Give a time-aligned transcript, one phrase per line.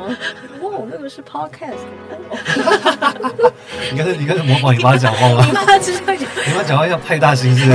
[0.00, 0.16] 吗？
[0.62, 1.76] 哇，那个是 podcast。
[3.92, 5.44] 你刚才你刚才模仿你妈讲话吗？
[5.46, 7.70] 你妈知道你妈讲话要派大星是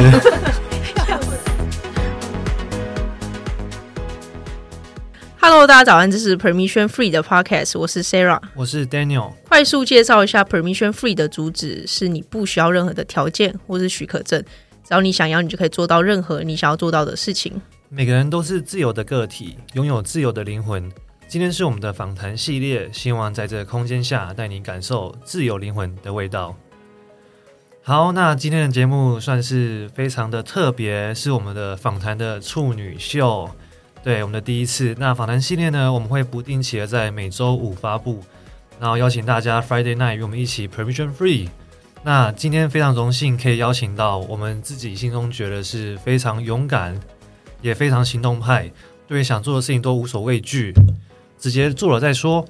[5.40, 9.34] ？Hello，大家早安，这是 Permission Free 的 podcast，我是 Sarah，我是 Daniel。
[9.48, 14.44] 快速介绍一下 Permission Free 的主旨是你不需要任何的条件或是许可证，
[14.84, 17.62] 只要你想要，你就可以做到任何你想要做到的事情。
[17.90, 20.92] 每个人都是自由的个体，拥有自由的灵魂。
[21.28, 26.56] 今天是我们的访谈系列，希望在这个空间下带你感受自由灵魂的味道。
[27.82, 33.50] 好，那今天的节目算是非常的特别，是我们的访谈的处女秀，
[34.04, 34.96] 对，我们的第一次。
[35.00, 38.24] 那访谈系列呢，我们会不定期的在每周五发布，
[38.80, 41.50] 然后邀请大家 Friday night 与我们一起 Permission Free。
[42.04, 47.00] 那今天非常荣幸可以邀请到我们自己心中觉得是非常勇敢。
[47.62, 48.70] 也非常行动派，
[49.08, 50.72] 对想做的事情都无所畏惧，
[51.46, 52.44] 直接做了再说，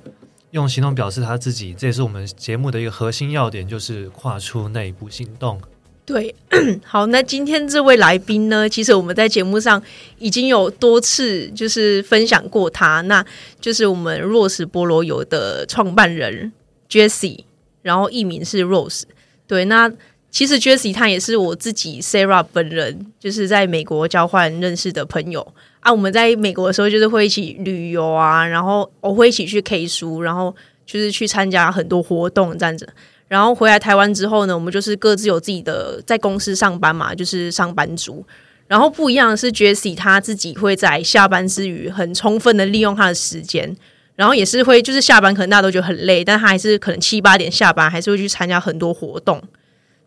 [0.51, 5.59] 用行动表示他自己，这也是我们节目的一个核心要点，就是跨出那一步行动。
[6.05, 6.33] 对，
[6.81, 9.83] 好，那今天这位来宾呢，其实我们在节目上
[10.17, 13.25] 已经有多次就是分享过他，那
[13.59, 16.53] 就是我们 Rose 菠萝油的创办人
[16.89, 17.43] Jessie，
[17.81, 19.03] 然后艺名是 Rose，
[19.45, 19.91] 对，那。
[20.31, 25.47] 其实 Jessie 他也是我自己 Sarah 本人，就是在美国交换认识的朋友
[25.85, 25.91] 啊。
[25.91, 30.53] 我们在美国的时候，就是会一起旅游啊，然后我会一起去 K 书，然后
[30.85, 32.89] 就是去参加很多活动这样子。
[33.27, 38.25] 然后回来台湾之后呢，我们就是各自有自己的在公司上班嘛，就是上班族。
[38.67, 43.75] 然后不一样的是，Jessie 他自己会在下班之余很充分的利用他的时间，
[44.15, 49.39] 然后也是会就是下班可能大家都觉得很累，但他还是可能七八点下班，还是会去参加很多活动。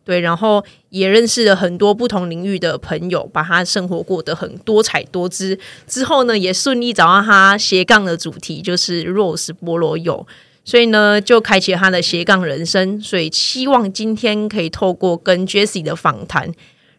[0.08, 5.58] 对，然后也认识了很多不同领域的朋友，把他生活过得很多彩多姿。
[5.86, 10.26] 之后呢，也顺利找到他斜杠的主题，就是 Rose 菠萝油，
[10.64, 12.98] 所以呢，就开启了他的斜杠人生。
[12.98, 16.50] 所以希望今天可以透过跟 Jessie 的访谈，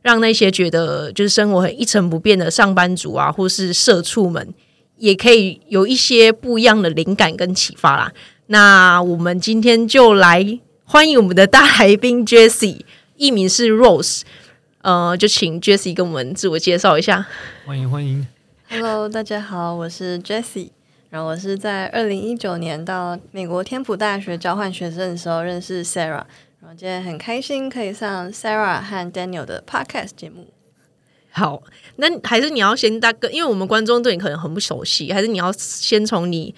[0.04, 4.54] 让那些觉得就是生活很一成不变的上班族啊，或是社畜们，
[5.00, 8.12] 也可以有一些不一样的灵感跟启发啦。
[8.46, 12.82] 那我们今天就来欢迎我们的大来宾 Jessie。
[13.20, 14.22] 艺名是 Rose，
[14.82, 17.28] 呃，就请 Jessie 跟我们自我介绍一下。
[17.66, 18.26] 欢迎欢迎
[18.70, 20.70] ，Hello，大家好，我是 Jessie，
[21.10, 26.24] 然后我是在二零一九年到美国天普大学交换学生的时候认识 Sarah，
[26.62, 30.48] 然后今天很开心可以上 Sarah 和 Daniel 的 Podcast 节目。
[31.32, 31.62] 好，
[31.98, 36.56] 那还是你要先大哥，因为我们观众对你可能很不熟悉，还是你要先从你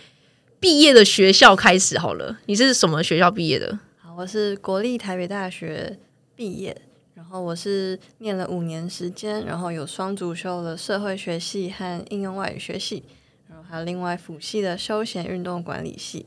[0.60, 2.38] 毕业的学校开始好了。
[2.46, 3.80] 你是什么学校毕业的？
[3.98, 5.98] 好，我是国立台北大学。
[6.42, 6.76] 毕业，
[7.14, 13.04] 然后我是念了五年时间，然后有双主修了社会学系和应用外语学系，
[13.48, 16.26] 然后还有另外辅系的休闲运动管理系。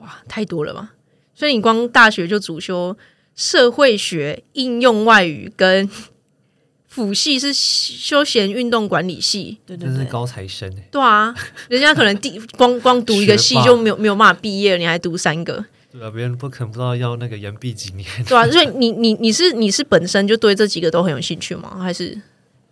[0.00, 0.94] 哇，太多了吧！
[1.36, 2.96] 所以你光大学就主修
[3.36, 5.88] 社会学、应用外语跟
[6.88, 10.68] 辅系是休闲运动管理系，对对对，是高材生。
[10.90, 11.32] 对啊，
[11.68, 15.64] 人家可能第光光读一个系就没有没有办法毕业了，你还读三个。
[15.98, 18.08] 对啊，别人不可能不知道要那个延毕几年。
[18.24, 21.76] 对啊，所以你你你是你是本身就对这几个都很有兴趣吗？
[21.80, 22.16] 还是？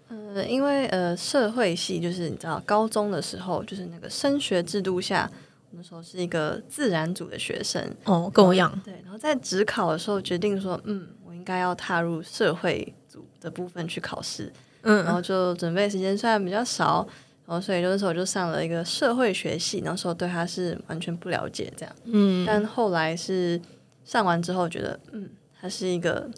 [0.08, 5.28] 呃，因为呃，社会系就是你知道，高中的时候就是那个升学制度下，
[5.70, 8.80] 我那时候是一个自然组的学生哦，跟我一样。
[8.84, 14.52] 对，然后在职考的时候决定说，嗯，我应该要踏入社会组的部分去考试。
[14.82, 17.04] 嗯，然后就准备时间虽然比较少。
[17.48, 21.96] 然后，所以那时候我就上了一个社会学系，那时候对他是完全不了解这样。
[22.06, 23.60] 嗯，但后来是
[24.04, 25.30] 上完之后觉得，嗯，
[25.60, 26.28] 它是一个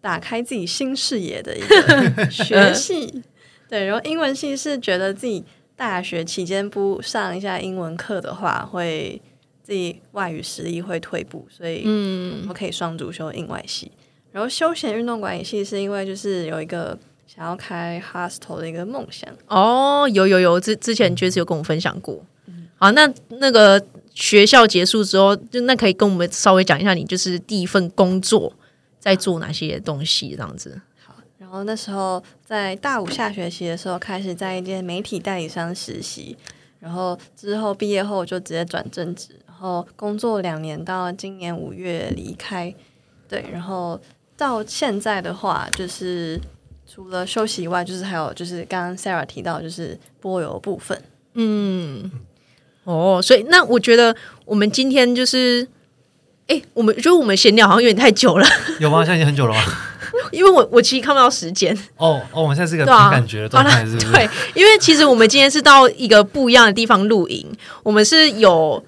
[0.00, 3.22] 打开自己新视野的一个 学系。
[3.68, 5.44] 对，然后英文系是觉得自己
[5.76, 9.20] 大学期间不上一下英文课的话，会
[9.62, 13.92] 自己外语实力会退步，所以嗯，我可以双主修英外系。
[14.32, 16.98] 然后休闲运动管理系是因为就是有一个。
[17.26, 22.24] 想要开 hostel 的一个梦想哦，有有有，之之前 Jessie 有跟我分享过。
[22.46, 28.52] 嗯、好，那那个学校结束之后，就那可以跟我们稍微讲一下，你就是第一份工作
[29.00, 30.80] 在做哪些东西这样子。
[31.04, 36.36] 好，然后那时候在大五下学期的时候，开始在一间媒体代理商实习，
[36.78, 42.72] 然后之后毕业后就直接转正职，然后工作两年，到今年五月离开。
[43.26, 43.98] 对，然后
[44.36, 46.38] 到现在的话，就是。
[46.94, 50.96] 除了休息以外，就是还有就是刚刚 Sarah 提到，就是波游部分。
[51.34, 52.08] 嗯，
[52.84, 54.14] 哦，所以那我觉得
[54.44, 55.66] 我们今天就是，
[56.46, 58.46] 哎、欸，我们觉得我们闲聊好像有点太久了。
[58.78, 58.98] 有吗？
[59.04, 59.60] 现在已经很久了吗？
[60.30, 61.76] 因为我我其实看不到时间。
[61.96, 64.12] 哦哦，我们现在是一个凭感觉的状态，是不是？
[64.12, 67.44] 对，因为其实我们今天是到一个不一样的地方露营，
[67.82, 68.80] 我们是有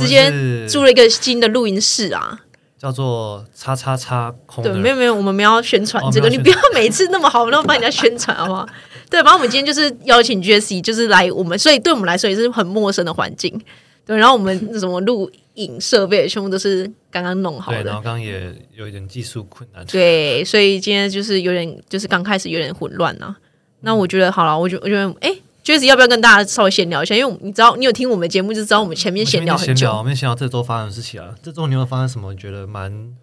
[0.00, 2.40] 直接租了一个新的录音室啊，
[2.82, 4.64] 叫做“叉叉叉空”。
[4.64, 8.68] 对，没有没有，我们没有宣传这个，你不要每次那么好，我们都帮人家宣传好不好？
[9.08, 13.56] 对，然后我们今天就是邀请 Jessie，就是来我们，所以对我们来说也是很陌生的环境。
[14.04, 23.36] 对，然后我们什么录影设备全部都是刚刚弄好的，对，然后刚刚也有一点技术困难，对，所以今天就是有点，就是刚开始有点混乱啊。
[23.82, 25.32] 那我觉得好了，我觉我觉得，哎
[25.64, 27.14] ，Jessie 要不要跟大家稍微闲聊一下？
[27.14, 29.90] 因为你知道，你有听我们节目就知道，我们前面闲聊很久。
[29.96, 33.14] 我们闲聊这周发生的事情啊，这周你有发生什么你觉得蛮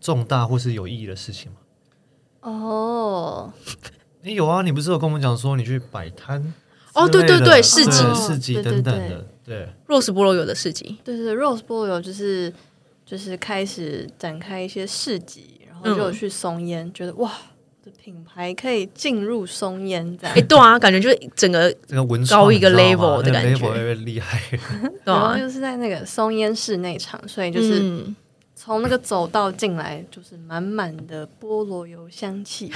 [0.00, 1.58] 重大或是有意义的事情吗？
[2.40, 3.52] 哦，
[4.22, 6.54] 你，有啊，你不是有跟我们讲说你去摆摊？
[6.94, 9.26] 哦，对对对，市集、市集等等的。
[9.44, 12.52] 对，Rose 菠萝油的市集，对对，Rose 菠萝油就是
[13.04, 17.32] 就是开始展开一些市集，然后就有去松烟，嗯、觉得哇，
[17.86, 24.42] 这品牌可以进入松烟这样，哎，对啊，感觉就是整个这个文高一个 level 的感觉，越来越厉害。
[25.04, 28.02] 然后又是在那个松烟室内场，所以就是
[28.56, 32.72] 从那个走道进来，就是满满的菠萝油香气。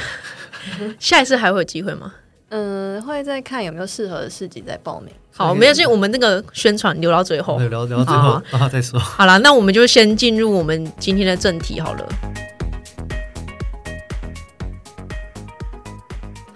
[1.00, 2.14] 下一次还会有机会吗？
[2.50, 5.12] 嗯，会再看有没有适合的市集再报名。
[5.32, 8.96] 好，没有，就我们那个宣传留到最后，留留到最后啊 再说。
[9.00, 12.08] 好了，那我们就先进入我们今天的正题好了。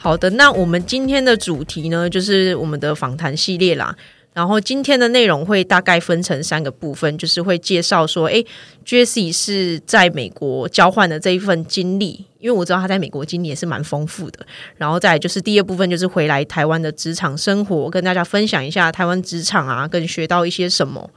[0.04, 3.96] 好的，那我们今天的主题呢，就是我们的访谈系列啦。
[4.34, 8.44] 然后今天的内容会大概分成三个部分，就是会介绍说，诶
[8.84, 14.46] ，Jessie 是在美国交换的这一份经历，因为我知道他在美国经历也是蛮丰富的。
[14.76, 21.08] 然后再就是第二部分，就是回来台湾的职场生活，跟大家分享一下台湾职场啊，跟学到一些什么。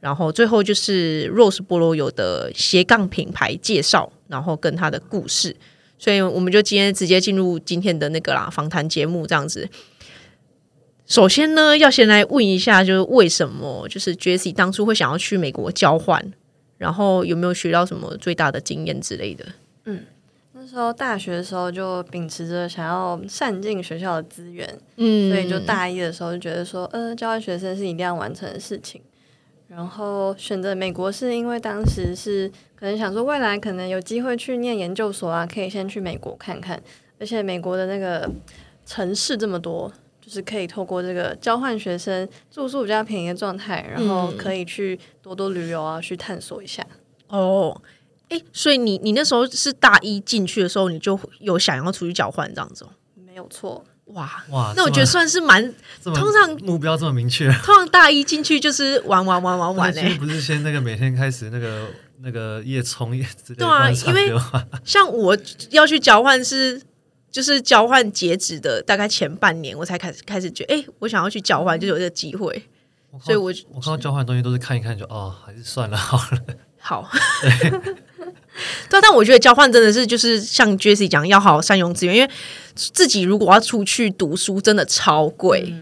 [0.00, 5.54] 然后最后就是 Rose 菠萝油的斜杠品牌介绍，然后跟他的故事。
[6.02, 9.68] 所以我们就今天直接进入今天的那个啦访谈节目这样子。
[11.06, 16.32] 首先呢，要先来问一下，就是为什么就是 Jessie 当初会想要去美国交换，
[16.76, 19.46] 然后有没有学到什么最大的经验之类的？
[19.84, 20.02] 嗯，
[20.54, 29.00] 那时候大学的时候就秉持着想要善尽学校的资源，嗯，所以就大一的时候就觉得说，呃，交换学生是一定要完成的事情。
[29.74, 32.46] 然后选择美国是因为当时是
[32.76, 36.80] 可能想说未来可能有机会去念研究所啊，可以先去美国看看，
[37.18, 38.30] 而且美国的那个
[38.84, 39.90] 城市这么多。
[40.24, 46.86] 就是可以透过这个交换学生住宿比较便宜的状态，然后可以去多多旅游啊，去探索一下。
[47.26, 47.82] 哦，
[48.28, 52.86] 哎，所以你你那时候是大一进去的时候，你就有想要出去交换这样子？
[53.16, 53.84] 没有错。
[54.12, 55.62] 哇哇，那我觉得算是蛮
[56.02, 57.50] 通常目标这么明确。
[57.64, 61.88] 通常大一进去就是玩玩玩玩玩嘞，不是先那个每天开始那个
[62.22, 63.26] 那个夜冲夜
[63.56, 64.32] 对啊，因为
[64.84, 65.36] 像我
[65.70, 66.80] 要去交换是。
[67.32, 72.62] 就是交换截止的大概前半年，我才开始开始觉得，哎、欸，我想要去交换，就有这个机会。
[73.22, 76.38] 所以我我看到交换的东西都是看一看就哦，还是算了好了。
[76.78, 77.10] 好，
[78.88, 82.30] 对，对，但我觉得交换真的是就是像 Jessie 讲，要好好善用资源，因为
[82.74, 85.74] 自己如果要出去读书，真的超贵。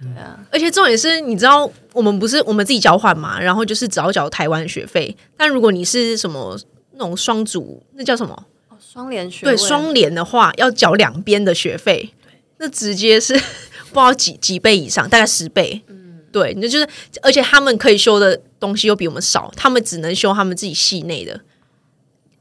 [0.00, 6.58] 嗯，对啊，而且重点是，你知道我们不是我们自己交换嘛，然后就是只要缴台湾学费，但如果你是什么
[6.92, 8.44] 那种双主，那叫什么？
[8.78, 15.82] 双联学对双联的话，要缴两边的学费，对那直接是不知道几几倍以上，大概十倍。
[15.88, 16.88] 嗯，对，那就是，
[17.20, 21.38] 而且他们可以修的东西又比我们少，他们只能修他们自己系内的。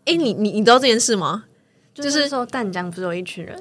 [0.05, 1.45] 哎，你你你知道这件事吗？
[1.93, 3.57] 就是说淡江不是有一群人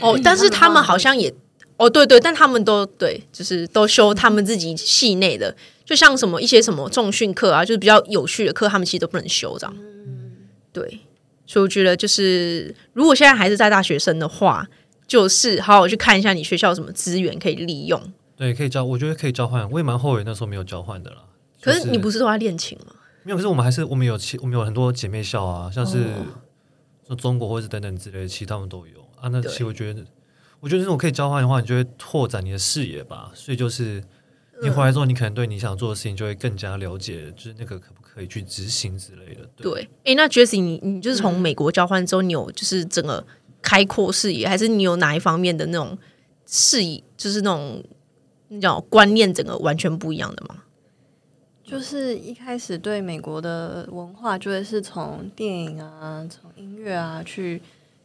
[0.00, 1.32] 哦，但是他们好像也
[1.76, 5.54] 哦，对对，但他们都对，就是都修他们自己系内的，
[5.84, 9.76] 就像什么一些什么重训课啊，就是比较有趣的课，他们其实都不能修这样。
[9.76, 10.36] 嗯，
[10.72, 11.00] 对。
[11.46, 14.68] 所以我觉得，就是如果现在还是在大学生的话，
[15.06, 17.98] 就是好好去看一下你学校有什么资源可以利用。
[18.36, 19.70] 对，可以交，我觉得可以交换。
[19.70, 21.16] 我也蛮后悔那时候没有交换的啦。
[21.62, 22.92] 可是你不是都在练琴吗？
[23.28, 26.06] 没有，可是我们还是我们有其我们有很多姐妹校啊，像是
[27.06, 29.28] 说中国或者是等等之类的，其实他们都有啊。
[29.28, 30.02] 那其实我觉得，
[30.60, 33.30] 我觉得这种可以交换的话，你就会拓展你的视野吧。
[33.34, 34.02] 所以就是
[34.62, 38.08] 你回来之后，你可能对你想做的事情就会更加了解，就是那个可不可。
[38.20, 39.48] 以去执行之类的。
[39.54, 43.24] 对，哎、欸，那 Jessie，你你就是从美国交换之后，你有就是整个
[43.62, 45.96] 开阔视野，还是你有哪一方面的那种
[46.44, 47.80] 视野，就是那种
[48.48, 50.64] 那叫观念，整个完全不一样的吗？
[51.68, 57.60] 就是一开始对美国的文化，就会是从电影啊、从音乐啊去，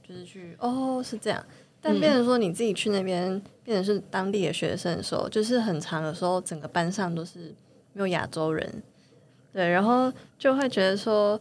[0.08, 1.42] 就是去哦，是这样。
[1.82, 7.54] 但变成说你自己去那边，嗯、变成是当地的学生的时候，就是很长的时候，整个班上都是
[7.94, 8.84] 没有亚洲人。
[9.54, 11.40] 对，然后就会觉得说，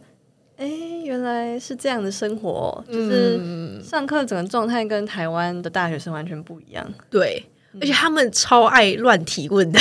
[0.57, 0.67] 哎，
[1.03, 6.93] 原来是这样的生活，就是上课整个状态跟台湾的大学生完全不一样。
[7.09, 7.43] 对，
[7.81, 9.79] 而且他们超爱乱提问的，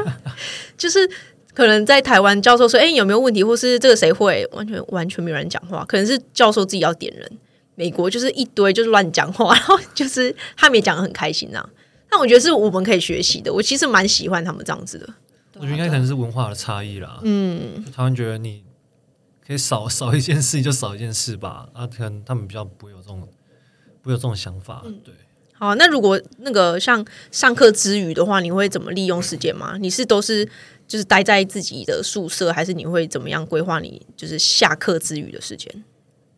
[0.76, 1.10] 就是
[1.56, 4.46] 可能在台湾教授说：“哎、欸，有没有问题？”或是这个谁会？
[4.52, 5.82] 完全完全没有人讲话。
[5.86, 7.38] 可能是教授自己要点人。
[7.76, 11.70] 美国就是一堆就是乱讲话，然后就是 他们也讲的很开心那、啊。
[12.10, 13.50] 但我觉得是我们可以学习的。
[13.50, 15.08] 我其实蛮喜欢他们这样子的。
[15.54, 17.18] 我觉得应该可能是文化的差异啦。
[17.22, 18.62] 嗯，他们觉得你
[19.46, 21.70] 可以少少一件事就少一件事吧。
[21.72, 23.26] 啊，可能他们比较不会有这种
[24.02, 24.82] 不会有这种想法。
[25.02, 25.14] 对。
[25.58, 29.78] 好，那如果那个像上课之余的话，你会怎么利用时间吗？
[29.80, 30.46] 你是都是
[30.86, 35.84] 就是待在自己的宿舍，还是你会怎么样规划你就是下课之余的时间？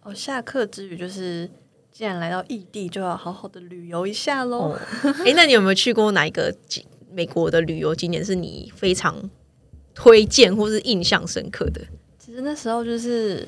[0.02, 1.48] 哦，下课之余就是
[1.92, 4.78] 既然来到异地，就要好好的旅游一下喽。
[5.02, 6.54] 哎、哦欸，那你有没有去过哪一个
[7.12, 9.30] 美国的旅游景点是你非常
[9.94, 11.82] 推荐或是印象深刻的？
[12.18, 13.46] 其实那时候就是。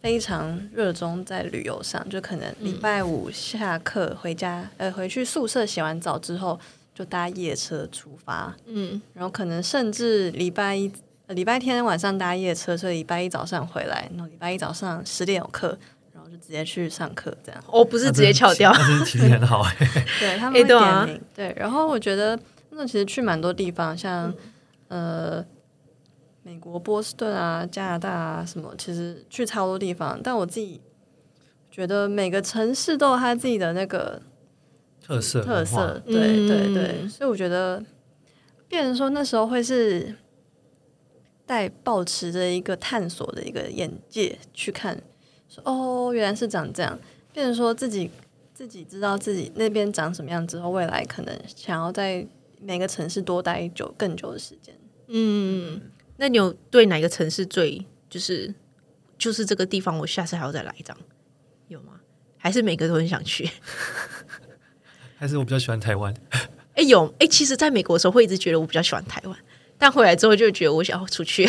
[0.00, 6.58] 非常热衷在旅游上，就可能礼拜五下课回家，嗯、呃，回去宿舍洗完澡之后
[6.98, 10.90] 就搭夜车出发，嗯，然后可能甚至礼拜一、
[11.28, 15.78] 呃、礼拜天晚上搭夜车，所以礼拜一早上回来，然后礼拜一早上十点有课，
[16.12, 17.64] 然后就直接去上课，这样。
[17.68, 20.06] 哦，不是直接翘掉，那其实很好 哎。
[20.18, 22.36] 对他们会点名，欸对，啊、对，然后我觉得
[22.70, 24.34] 那其实去蛮多地方，像、
[24.88, 25.46] 嗯、呃。
[26.44, 30.80] 美国波士顿啊，加拿大啊，什么其实去超多地方，但我自己
[31.70, 34.22] 觉得每个城市都有它自己的那个
[35.08, 37.82] 特色特色，对对对，所以我觉得，
[38.68, 40.14] 变成说那时候会是
[41.46, 45.02] 带抱持着一个探索的一个眼界去看，
[45.48, 47.00] 说哦，原来是长这样，
[47.32, 48.10] 变成说自己
[48.52, 52.26] 自己知道自己那边长什么样之后，未来可能想要在
[52.60, 55.80] 每个城市多待久更久的时间，嗯。
[56.18, 58.52] 那你有对哪个城市最就是
[59.16, 60.94] 就是这个地方，我下次还要再来一张，
[61.68, 62.00] 有吗？
[62.36, 63.48] 还是每个都很想去？
[65.18, 66.14] 还是我比较喜欢台湾？
[66.30, 69.36] 哎、欸，有哎、欸，其实在美国的时候会一直觉得我比较喜欢台湾，
[69.76, 71.48] 但回来之后就觉得我想要出去。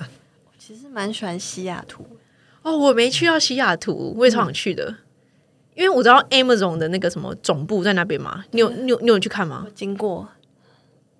[0.58, 2.06] 其实蛮喜欢西雅图
[2.62, 4.96] 哦，我没去到西雅图，我也超想去的，嗯、
[5.74, 8.44] 因为我知道 Amazon 的那个什么总部在那边嘛。
[8.52, 9.66] 你有你有你有去看吗？
[9.74, 10.26] 经过，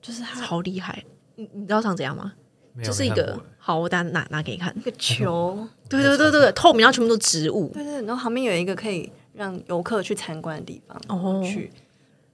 [0.00, 1.04] 就是超厉害。
[1.34, 2.32] 你你知道长怎样吗？
[2.82, 11.70] 就是一个好，我拿拿拿给你看，一个球，对对对对对，透明，然后全部都植物，对对，然后旁边有一个可以让游客去参观的地方，哦，去，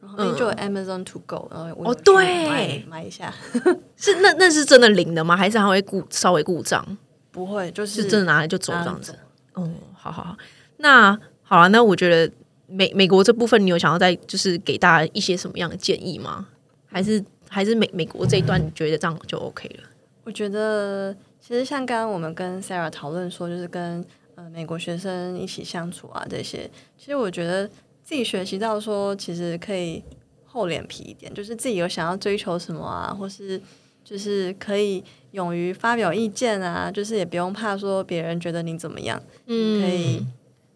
[0.00, 3.32] 然后就有 Amazon to go，然后我哦对，买一下，
[3.96, 5.36] 是那那是真的灵的吗？
[5.36, 6.84] 还是还会故稍微故障？
[7.30, 9.16] 不会，就是真的拿来就走这样子。
[9.54, 10.36] 哦，好好好，
[10.78, 12.32] 那好了，那我觉得
[12.66, 16.48] 美美国这部分，你有想要再就是给大家一些什么样的建议吗？
[16.86, 19.88] 还是还是美美国这一段你觉得这样就 OK 了？
[20.24, 24.04] 我觉得其实像刚刚我们跟 Sarah 讨论说，就是跟
[24.38, 27.66] 呃美国学生一起相处啊这些，其实我觉得
[28.04, 30.00] 自己学习到说，其实可以
[30.44, 33.60] 厚脸皮一点，就是自己有想要追求什么啊，或是
[34.04, 35.02] 就是可以
[35.32, 40.24] 勇于发表意见啊，就是也不用怕说别人觉得你怎么样，嗯，可以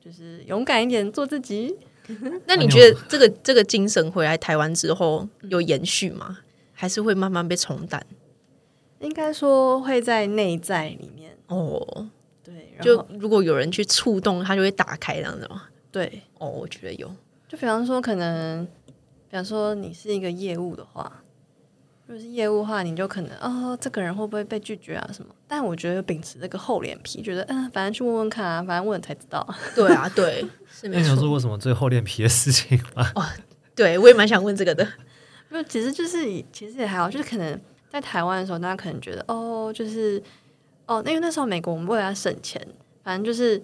[0.00, 1.76] 就是勇敢一点做自己。
[2.46, 6.38] 那你觉得这个这个精神回来台湾之后有延续吗？
[6.72, 8.04] 还是会慢慢被冲淡？
[8.98, 12.06] 应该说会在内在里面哦，对，
[12.80, 15.64] 就如果有人去触动，它就会打开这样子吗？
[15.90, 17.06] 对，哦，我觉得有。
[17.48, 21.22] 就比方说，可能，比方说你是一个业务的话，
[22.06, 25.34] 如果是业务的话，你就可能哦，这个人会不会被拒绝啊什么？
[25.46, 29.46] 但我觉得秉持这个厚脸皮，觉得嗯，反正去问问看啊，反正问了才知道。
[29.76, 31.02] 对啊，对，是没错。
[31.02, 33.12] 你想做过什么最厚脸皮的事情吗？
[33.14, 33.22] 哦，
[33.74, 34.86] 对我也蛮想问这个的。
[35.50, 37.60] 不，其实就是其实也还好，就是可能。
[37.90, 40.18] 在台湾的时候，大家可能觉得哦，就是
[40.86, 42.60] 哦，因为那时候美国我们为了要省钱，
[43.02, 43.62] 反正就是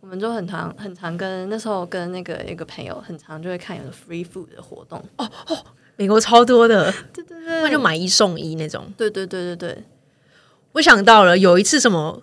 [0.00, 5.58] 我们就很常很常跟那时候跟那个一个朋友很常就会看有 free food 的活动哦哦，
[5.96, 9.84] 美国超多的，对对对，那就买一送一那种，对对对对对。
[10.72, 12.22] 我想到了有一次什么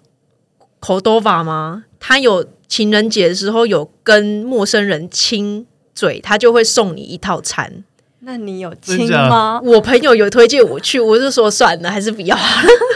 [0.79, 1.85] Cordova 吗？
[1.99, 7.83] 他有情人节的时候有跟陌生人亲嘴，他就会送你一套餐。
[8.25, 9.59] 那你有亲吗？
[9.63, 12.37] 我朋友有推荐我去，我就说算了，还是不要。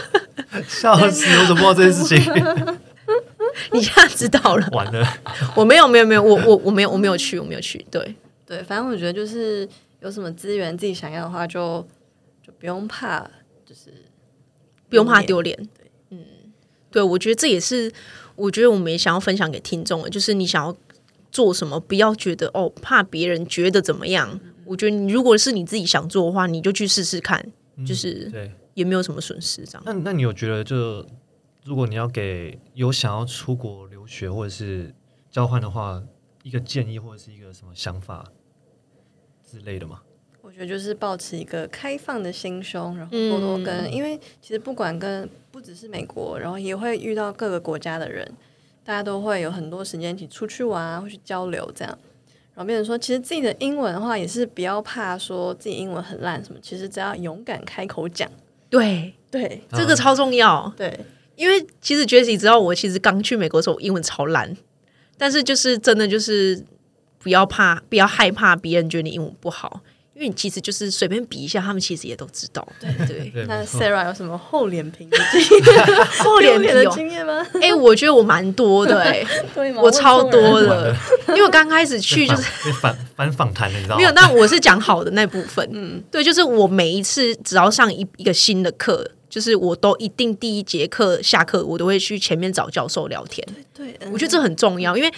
[0.66, 1.24] 笑死！
[1.38, 2.78] 我怎么不知道这件事情？
[3.72, 4.66] 你现在知道了？
[4.72, 5.06] 完了！
[5.54, 7.84] 我没有，没有，没有，我我我没有，我没有去，我没有去。
[7.90, 8.14] 对
[8.46, 9.68] 对，反正我觉得就是
[10.00, 11.86] 有什么资源自己想要的话就，
[12.42, 13.20] 就就不用怕，
[13.66, 13.92] 就是
[14.88, 15.54] 不用怕丢脸。
[15.56, 16.18] 对，嗯，
[16.90, 17.92] 对，我觉得这也是
[18.34, 20.74] 我觉得我们也想要分享给听众的，就是你想要
[21.30, 24.40] 做什么，不要觉得哦，怕别人觉得怎么样。
[24.68, 27.44] 我觉得你如果是你自己想做的话，你就去试试看，
[27.76, 29.82] 嗯、就是对，也没有什么损失这样。
[29.86, 31.04] 那那你有觉得，就
[31.64, 34.94] 如果你要给有想要出国留学或者是
[35.30, 36.02] 交换的话，
[36.42, 38.24] 一个建议或者是一个什么想法
[39.50, 40.02] 之类的吗？
[40.42, 48.26] 我我觉得就是保持一个开放的心胸，然后多多跟，嗯、因为其实不管跟不只是美国，然后也会遇到各个国家的人，
[48.82, 51.98] 大家都会有很多时间一起出去玩，啊，或去交流这样。
[52.58, 58.28] 然后变成说，其实自己的英文的话，也是不要怕说自己英文很烂什么，其实只要勇敢开口讲，
[58.68, 60.72] 对对，这个超重要。
[60.76, 60.98] 对，
[61.36, 64.56] 因为其实 Jessie 知道我其实刚去美国的时候，我英文超烂，
[65.16, 66.60] 但是就是真的就是
[67.20, 69.82] 不要怕，不要害怕别人觉得你英文不好。
[70.18, 72.66] 因为你其实就是随便比一下，他们其实也都知道。
[72.80, 75.86] 对对，对那 Sarah 有什么厚脸皮的经验？
[76.18, 77.46] 厚脸皮的经验吗？
[77.54, 79.22] 哎、欸，我觉得我蛮多的、欸，
[79.54, 80.92] 哎，我超多的。
[81.28, 82.42] 因为我刚开始去就是
[82.80, 83.98] 反 反访谈的，你知道吗？
[83.98, 85.64] 没有，但我是讲好的那部分。
[85.72, 93.46] 嗯，对，就是我每一次只要上一一个新的课，就是我都一定第一节课下课，我都会去前面找教授聊天。
[93.72, 95.12] 对，对我觉得这很重要，因为。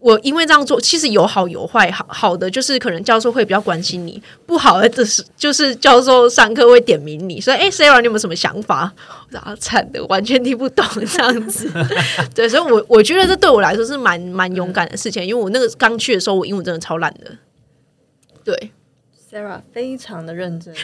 [0.00, 1.90] 我因为这样做，其实有好有坏。
[1.90, 8.90] 好好的就是可能教授会比较关心你，不好的就是就是教授上课会点名你，所以哎，Sarah，你有没有什么想法？
[9.28, 11.70] 然后惨的完全听不懂这样子。
[12.34, 17.30] 对，所以我我觉得这对我来说是蛮蛮勇敢的事情，因为我那个刚去的时候，我英文真的超烂的。
[18.42, 18.72] 对
[19.30, 20.74] ，Sarah 非常的认真，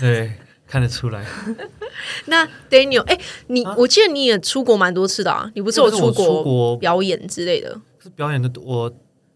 [0.00, 0.32] 对，
[0.66, 1.24] 看得出来。
[2.26, 3.16] 那 Daniel，哎，
[3.46, 7.80] 你、啊、我记得你也出国蛮多次的啊，你不是有出国表演之类的？
[8.10, 8.92] 表演的我，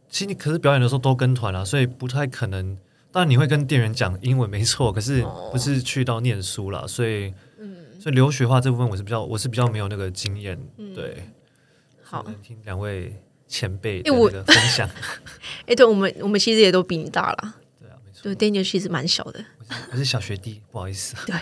[0.08, 2.76] 其实可是表演的时候都跟团了，所以不太可能。
[3.10, 11.16] 当然你会跟店员讲英文没错，可是不是去到念书了，所以，嗯，所以留学话这部分我是比较我是比较没有那个经验，嗯、对。
[12.02, 13.14] 好，听两位
[13.46, 14.88] 前辈的那个分享。
[15.66, 18.22] 哎，对我们我们其实也都比你大了，对啊，没错。
[18.22, 19.42] 对，Daniel 其实蛮小的，
[19.90, 21.16] 我是小学弟，不好意思。
[21.26, 21.34] 对，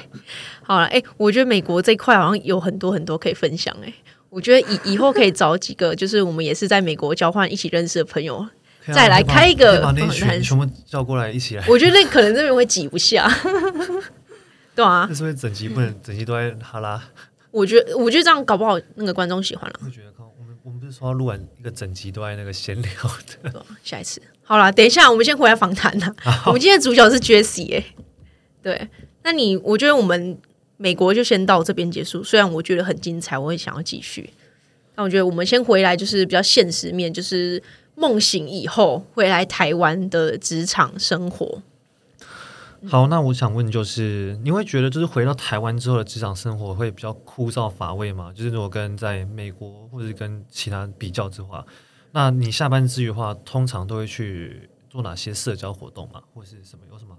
[0.62, 3.92] 好了，哎，我觉得美国这一块好像有很多很多可以分享，哎。
[4.36, 8.50] 我觉得以以后可以找几个，就是我们也是在美国交换一起认识的朋友，啊、
[8.92, 11.64] 再来开一个，把那群全部叫过来一起来。
[11.66, 13.26] 我觉得那可能这边会挤不下，
[14.76, 15.06] 对啊。
[15.08, 17.02] 那是不是整集不能整集都在哈拉？
[17.50, 19.80] 我觉得我觉得这样搞不好那个观众喜欢了。
[19.82, 22.90] 我觉得，我们我们不是说要录完一个整集都在那个闲聊
[23.42, 23.64] 的？
[23.82, 26.14] 下一次好了，等一下我们先回来访谈了。
[26.44, 27.84] 我们今天的主角是 Jessie 哎，
[28.62, 28.88] 对，
[29.22, 30.38] 那你我觉得我们。
[30.76, 34.30] 美国就先到这边结束，虽然我觉得很精彩，我会想要继续。
[34.94, 37.62] 但我觉得我们先回来，就是比较现实面，就是
[37.94, 41.62] 梦醒以后回来台湾的职场生活。
[42.88, 48.32] 好，那我想问，就是你会觉得，就是回到台湾之后的职场生活会比较枯燥乏味吗？
[48.34, 51.66] 就是如果跟在美国或者跟其他比较之话，
[52.12, 56.22] 那你下班之余的话，通常都会去做哪些社交活动吗？
[56.32, 57.16] 或是什么有什么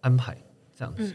[0.00, 0.36] 安排
[0.76, 1.04] 这样子？
[1.04, 1.14] 嗯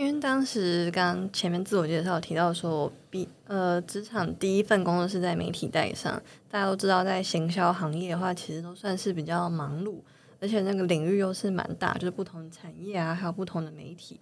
[0.00, 6.14] 因为当时刚前面自我介绍提到说，比呃职场第一份工作是在媒体带上，
[6.50, 9.96] 大家都知道，在行销行业的话，其实都算是比较忙碌，
[10.40, 14.18] 而且那个领域又是蛮大，就是不同的产业啊，还有不同的媒体，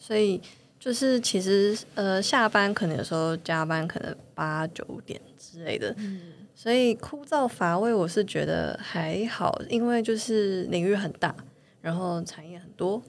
[0.00, 0.42] 所以
[0.80, 6.22] 就是其实呃下班可能有时候加班可能八九点之类的，嗯，
[6.56, 11.32] 所以枯燥乏味，我是觉得还好，因为就是领域很大，
[11.80, 13.00] 然后产业很多。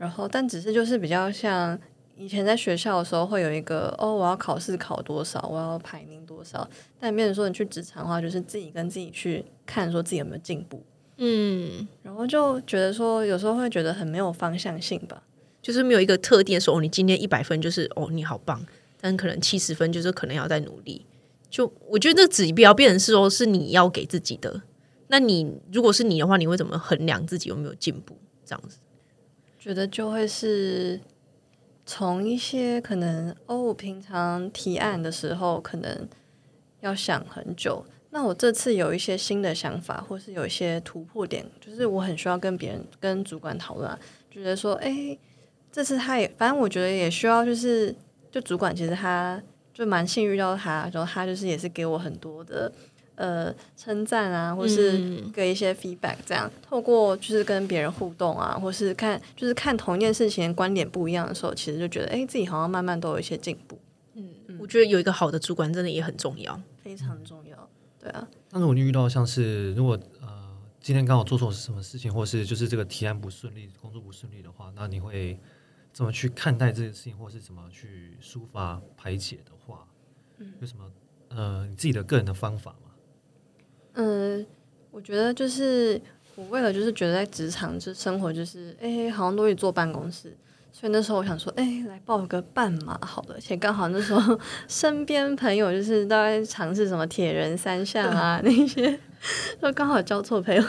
[0.00, 1.78] 然后，但只是就是比较像
[2.16, 6.66] 以前在学校的时候，会有一个哦，我要考试考多少，我要排名多少。
[6.98, 10.82] 但变成说你去职场的话，就是自己跟自己去看，说自己有没有进步。
[11.18, 15.22] 嗯，然后就觉得说，有时候会觉得很没有方向性吧，
[15.60, 18.64] 就是没有一个特定说，哦，你今天一百分就是哦，你好棒。
[19.02, 21.04] 但可能七十分就是可能要再努力。
[21.50, 24.62] 就我觉得这指标变成是说，是你要给自己的。
[25.08, 28.16] 那你如果是你的话，你会怎么衡量自己有没有进步？
[28.46, 28.78] 这样子。
[29.60, 30.98] 觉得就会是
[31.84, 36.08] 从一些可能哦，平常提案的时候可能
[36.80, 37.84] 要想很久。
[38.08, 43.98] 那我这次有一些新的想法，或是有一些突破点，就是我很需要跟别人、跟主管讨论。
[44.30, 45.16] 觉得说，哎，
[45.70, 47.94] 这次他也，反正我觉得也需要，就是
[48.30, 49.40] 就主管其实他
[49.74, 52.72] 就蛮幸运遇到他，然后他就是也是给我很多的。
[53.20, 63.78] 呃，称赞啊，或是给一些 feedback，这样、嗯、透过就是跟别人互动啊，或是看就是看同一件事情观点不一样的时候，其实就觉得哎，自己好像慢慢都有一些进步。
[64.14, 67.68] 嗯，嗯，我觉得有一个好的主管真的也很重要，非常重要。
[68.00, 75.38] 对啊，但是我遇到像是如果呃今天刚好做错什么事情，或是就是这个提案不顺利，工作不顺利的话，那你会
[75.92, 79.86] 怎么去看待这件事情，或是怎么去抒发排解的话，
[80.38, 80.90] 嗯，有什么
[81.28, 82.89] 呃你自己的个人的方法吗？
[83.94, 84.46] 嗯，
[84.90, 86.00] 我觉得就是
[86.36, 90.36] 我为了就是觉得在职场就生活就是哎，好像都得坐办公室，
[90.72, 98.98] 所以那时候我想说，哎，来报个半马好了，而且刚好那时候 身边朋友就是都在尝试什么铁人三项啊 那些，
[99.60, 100.62] 就刚好交错朋友。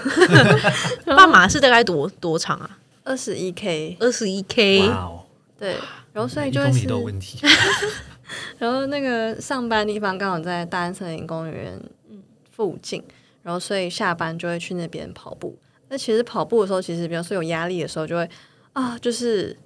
[1.06, 2.78] 半马是大概多多长啊？
[3.04, 5.24] 二十一 K，二十一 K，哇哦，
[5.58, 5.76] 对，
[6.14, 7.40] 然后所以就会是一公里都有问题。
[8.58, 11.82] 然后那个上班地方刚好在大安森林公园
[12.52, 13.04] 附近，
[13.42, 15.58] 然后所以下班就会去那边跑步。
[15.90, 18.30] 那其实跑步的时候，其实比方说有压力的时候，就会
[18.74, 19.58] 啊，就是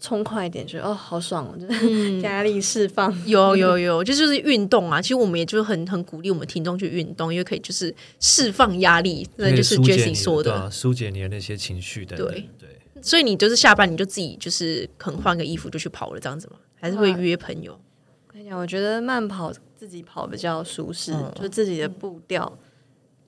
[0.00, 3.12] 冲快一点，觉得哦好爽哦，就是压力释放。
[3.12, 5.00] 嗯、有有有，就就是运动啊。
[5.00, 12.16] 其实我们也就很很鼓励我们听众去运动，因为可以就是释放压力，那就是 Jessie 说的，啊、疏解你的那些情绪的。
[12.16, 12.68] 对对，
[13.02, 16.56] 所以你就是下班你就自己就是可能换个衣服就去跑了，这样子吗？
[16.80, 17.72] 还是会约朋友？
[18.26, 22.58] 我跟你讲，我觉得慢跑自己跑比较舒适，嗯、就是自己的步调。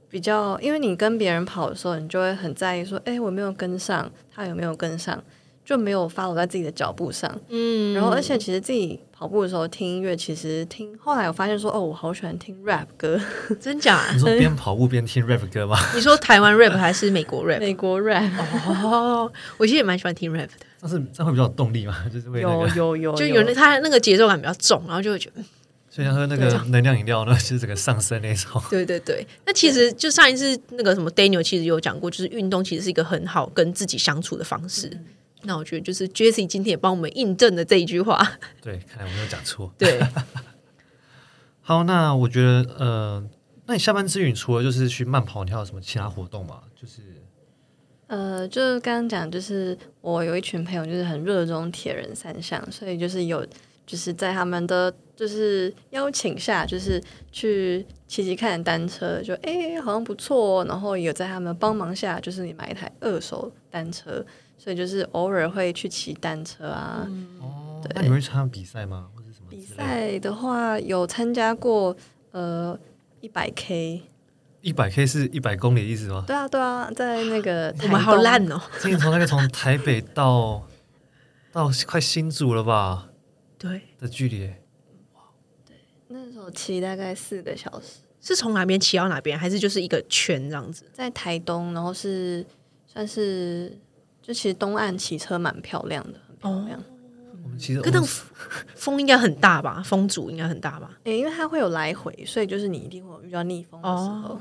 [0.08, 5.22] 比较，因为你跟别人跑的时候，你就会很在意说，哎，我没有跟上，他有没有跟上，
[5.64, 7.32] 就没有 follow 在自己的脚步上。
[7.48, 13.20] 嗯，然后而且其实自己跑步的时候听音乐，其实听后来我发现说，哦，我好喜欢听 rap 歌，
[13.60, 14.10] 真假？
[14.12, 15.78] 你说边跑步边听 rap 歌吗？
[15.94, 17.60] 你说台湾 rap 还是美国 rap？
[17.60, 18.28] 美国 rap。
[18.82, 20.66] 哦，我其实也蛮喜欢听 rap 的。
[20.82, 21.94] 但是这样会比较有动力嘛？
[22.12, 25.42] 就是会、那个、有有有，就有那他那个节奏感比较重，然后就会觉得。
[25.90, 28.62] 就像喝那个能量饮料呢， 就是整个上升那种。
[28.70, 34.86] 对对对，那其实就上一次那个什么 Daniel 其实有讲过，就是运动其实是一个很好跟自己相处的方式。
[34.92, 35.04] 嗯、
[35.42, 38.24] 那我觉得就是 Jessie 今天也帮我们印证了这一句话。
[38.62, 39.74] 对，看来我没有讲错。
[39.76, 40.00] 对。
[41.60, 43.28] 好，那我觉得呃，
[43.66, 46.60] 那你下班之余除了就是去慢跑，你还有什么其他活动吗？
[46.80, 47.02] 就是
[48.06, 53.44] 呃，就是刚刚讲，就是我有一群朋友，就是很热衷铁人三项，所以就是有。
[53.90, 60.64] 就是在他们的就是邀请下，就是去骑骑看单车，就哎、欸、好像不错哦。
[60.64, 64.24] 然后有在他们帮忙下，就是你买一台二手单车，
[64.56, 67.04] 所以就是偶尔会去骑单车啊。
[67.40, 69.08] 哦，对，那你会参加比赛吗？
[69.12, 71.96] 或者什么比赛的话，有参加过
[72.30, 72.78] 呃
[73.20, 74.02] 一百 K，
[74.60, 76.22] 一百 K 是一百公里的意思吗？
[76.28, 78.62] 对啊对啊，在那个我们好烂哦。
[78.78, 80.62] 今天从那个从台北到
[81.50, 83.08] 到快新竹了吧？
[83.60, 84.46] 对的距离，
[85.12, 85.20] 哇，
[85.66, 85.76] 对，
[86.08, 90.86] 那时候骑大概四个小时，是从哪边骑到哪边，还是就是一个圈这样子？
[90.94, 92.42] 在台东，然后是
[92.86, 93.78] 算是
[94.22, 96.80] 就其实东岸骑车蛮漂亮的，很漂亮。
[96.80, 96.84] 哦、
[97.44, 98.02] 我们其实，可能
[98.74, 99.82] 风应该很大吧？
[99.84, 100.92] 风阻应该很大吧？
[101.00, 104.36] 哎、欸，因为它会有来回，所以就是你一定会有遇到逆风的时候。
[104.36, 104.40] 哦、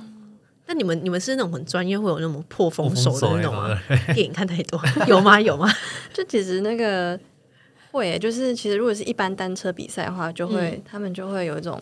[0.66, 3.78] 那你们你们是那种很专业，会有那种破风手的那种吗？
[4.14, 5.42] 电影看太多， 有吗？
[5.42, 5.68] 有吗？
[6.14, 7.20] 就其实那个。
[7.92, 11.82] 会，就是其实如果是一般单车比赛的话，就会、嗯、他们就会有一种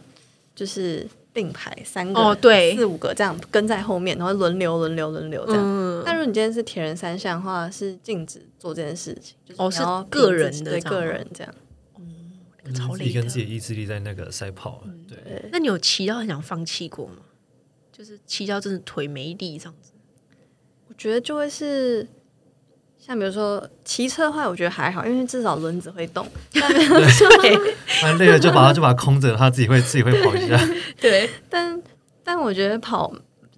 [0.56, 5.62] 就是并排三个、哦、对四五个这样跟在后面，然后轮流轮流轮流这样。
[5.64, 11.54] 嗯、但如果你今天是铁人三项的话，是禁止做这件事情，就是哦是个人的对个人这样。
[11.96, 12.02] 哦，
[12.64, 14.84] 那个、超累跟自己意志力在那个赛跑。
[14.86, 15.18] 嗯、对，
[15.52, 17.18] 那你有骑到很想放弃过吗？
[17.92, 19.92] 就是骑到真的腿没力这样子？
[20.88, 22.08] 我觉得就会是。
[23.08, 26.28] 像比如说骑车的话，我觉得还好，因为至少轮子会动。
[26.60, 27.28] 但比如说
[28.04, 30.60] 蛮累了，就把它就把它空着，它自己会自己会跑一下。
[31.00, 31.82] 对，但
[32.22, 33.10] 但我觉得跑，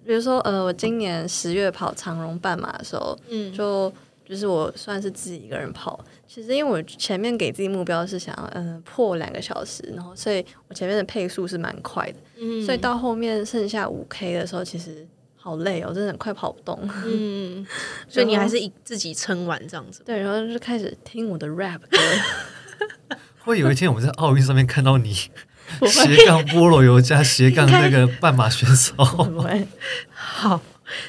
[0.06, 3.92] 比如说呃，我今年十月跑长荣半马的时候，嗯，就
[4.24, 5.98] 就是我算是自己一个人跑。
[6.28, 15.04] 其实因为我前面给自己目标是想要嗯、呃、破两个小时，然后所以我前面的配速是蛮快的，嗯，所以到后面剩下五 K 的时候，其实。
[15.42, 16.78] 好累哦，真的快跑不动。
[17.06, 17.66] 嗯，
[18.08, 20.02] 所以你还是以自己撑完这样子。
[20.04, 21.98] 对，然后就开始听我的 rap 歌。
[23.42, 28.94] 会有一天我们在奥运上面看到你斜杠菠萝油加斜杠那个半马选手。
[30.12, 30.60] 好，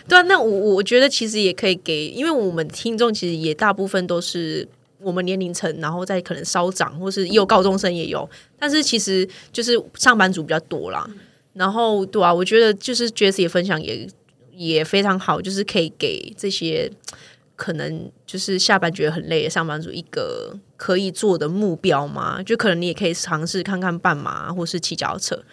[0.07, 4.65] 对啊，那我我觉得其实也可以给，因为我们听众其实也大部分都是
[4.99, 11.05] 我们年龄层，然后再可能稍长，或是也有高中生也有，但是其实就是上班族比较多啦。
[11.53, 14.07] 然后对啊，我觉得就是 Jessie 的分享也。
[14.53, 16.91] 也非常好，就是可以给这些
[17.55, 22.41] 可能就是下班觉得很累的上班族一个可以做的目标嘛。
[22.43, 25.43] 就可能你也可以尝试看看半马，或是骑脚踏车。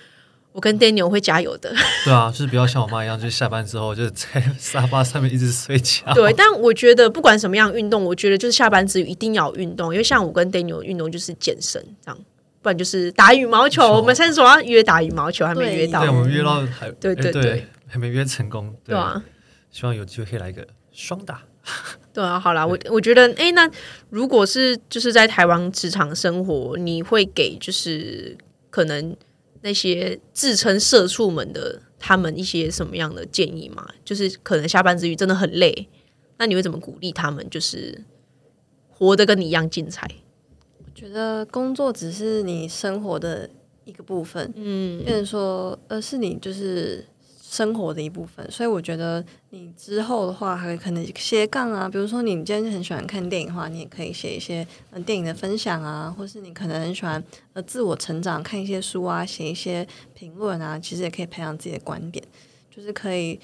[0.52, 1.72] 我跟 Daniel 会加油的。
[2.04, 6.12] 对啊，就是不要像我妈一样，就是下班之后就在沙发上面一直睡觉。
[6.14, 12.18] 对，但我觉得不管什么样运动，我觉得就是下班之余一定要运动，因为像我跟 Daniel 运动就是健身这样，
[12.60, 13.86] 不然就是打羽毛球。
[13.92, 16.00] 我们现在说要约打羽毛球，还没约到。
[16.00, 17.66] 对，我们约到还对对对。
[17.88, 19.24] 还没约成功，对，对啊，
[19.70, 21.42] 希望有机会可以来个双打。
[22.14, 23.70] 对啊，好啦，我我觉得，哎、欸，那
[24.10, 28.36] 如果是就是在台湾职场生活，你会给就是
[28.70, 29.14] 可能
[29.60, 33.86] 那些自称社畜们的他们一些什么样的建议吗？
[34.04, 35.88] 就是可能下班之余真的很累，
[36.38, 37.48] 那你会怎么鼓励他们？
[37.50, 38.04] 就是
[38.88, 40.08] 活得跟你一样精彩？
[40.78, 43.50] 我觉得工作只是你生活的
[43.84, 47.04] 一个部分，嗯，变成说，而是你就是。
[47.50, 62.22] 生活的一部分，所以我觉得你之后的话，还可能斜杠啊，比如说你今天很喜欢看电影的话，你也可以写一些嗯电影的分享啊，或是你可能很喜欢呃自我成长，看一些书啊，写一些评论啊，其实也可以培养自己的观点，
[62.70, 63.40] 就是可以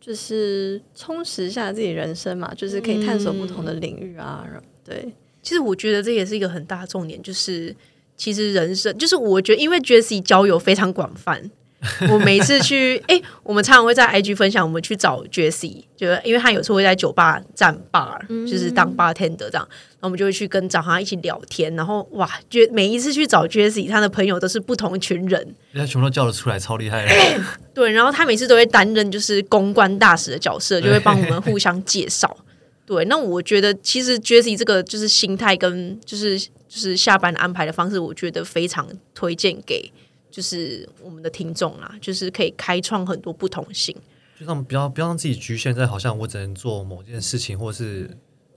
[0.00, 5.12] 就是充实一下自己人生嘛，就是可以探索不同的领域啊，嗯、对。
[5.42, 7.76] 其实我觉得这也是一个很大重点，就是
[8.16, 11.50] 其实人生就是我觉得，因为 Jessie 交友非常广泛。
[12.10, 27.44] 我每次去，哎、欸，我们常常会在 IG 分享，我们去找 Jessie，就因为他有时候会在酒吧站 bar，、嗯、就是当 bartender 这样，然后我们就会去跟找他一起聊天，然后哇，觉每一次去找 Jessie，他的朋友都是不同群人，他全部都叫得出来，超厉害的。
[27.72, 32.36] 对，然后他每次都会担任就是公关大使的角色，就会帮我们互相介绍。
[32.84, 39.92] 对，那我觉得其实 Jessie 这个就是心态跟就是就是下班安排的方式，我觉得非常推荐给。
[40.30, 43.96] 就是我们的听众啊，就是可以开创很多不同性，
[44.38, 48.10] 就让不要不要让自己局限在好像我只能做某件事情，或是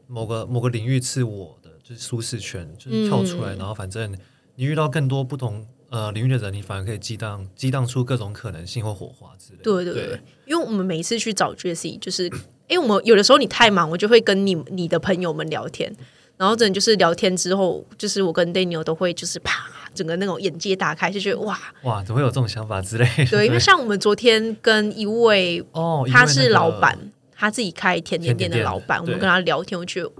[0.07, 4.15] 某个某个领域是我的就是舒适圈，就是跳出来，嗯、然后反正
[4.55, 9.63] 你遇到更多不同呃领域的人，你反而可以激荡激荡出各种可能性或火花之类的。
[9.63, 12.25] 对对对，对因为我们每一次去找 Jessie，就是
[12.67, 15.95] 因为我们有的时候你太忙，我就会跟你你的朋友们聊天，
[16.37, 19.69] 然后真的就是聊天之后，就是我跟 Daniel 都会就是啪。
[19.93, 23.25] 整个那种眼界打开，就觉得哇哇，怎么会有这种想法之类的？
[23.25, 26.97] 对，因为像我们昨天跟一位哦，他是老板，
[27.35, 30.11] 他自己开甜点店的老板，我们跟他聊天，我觉得。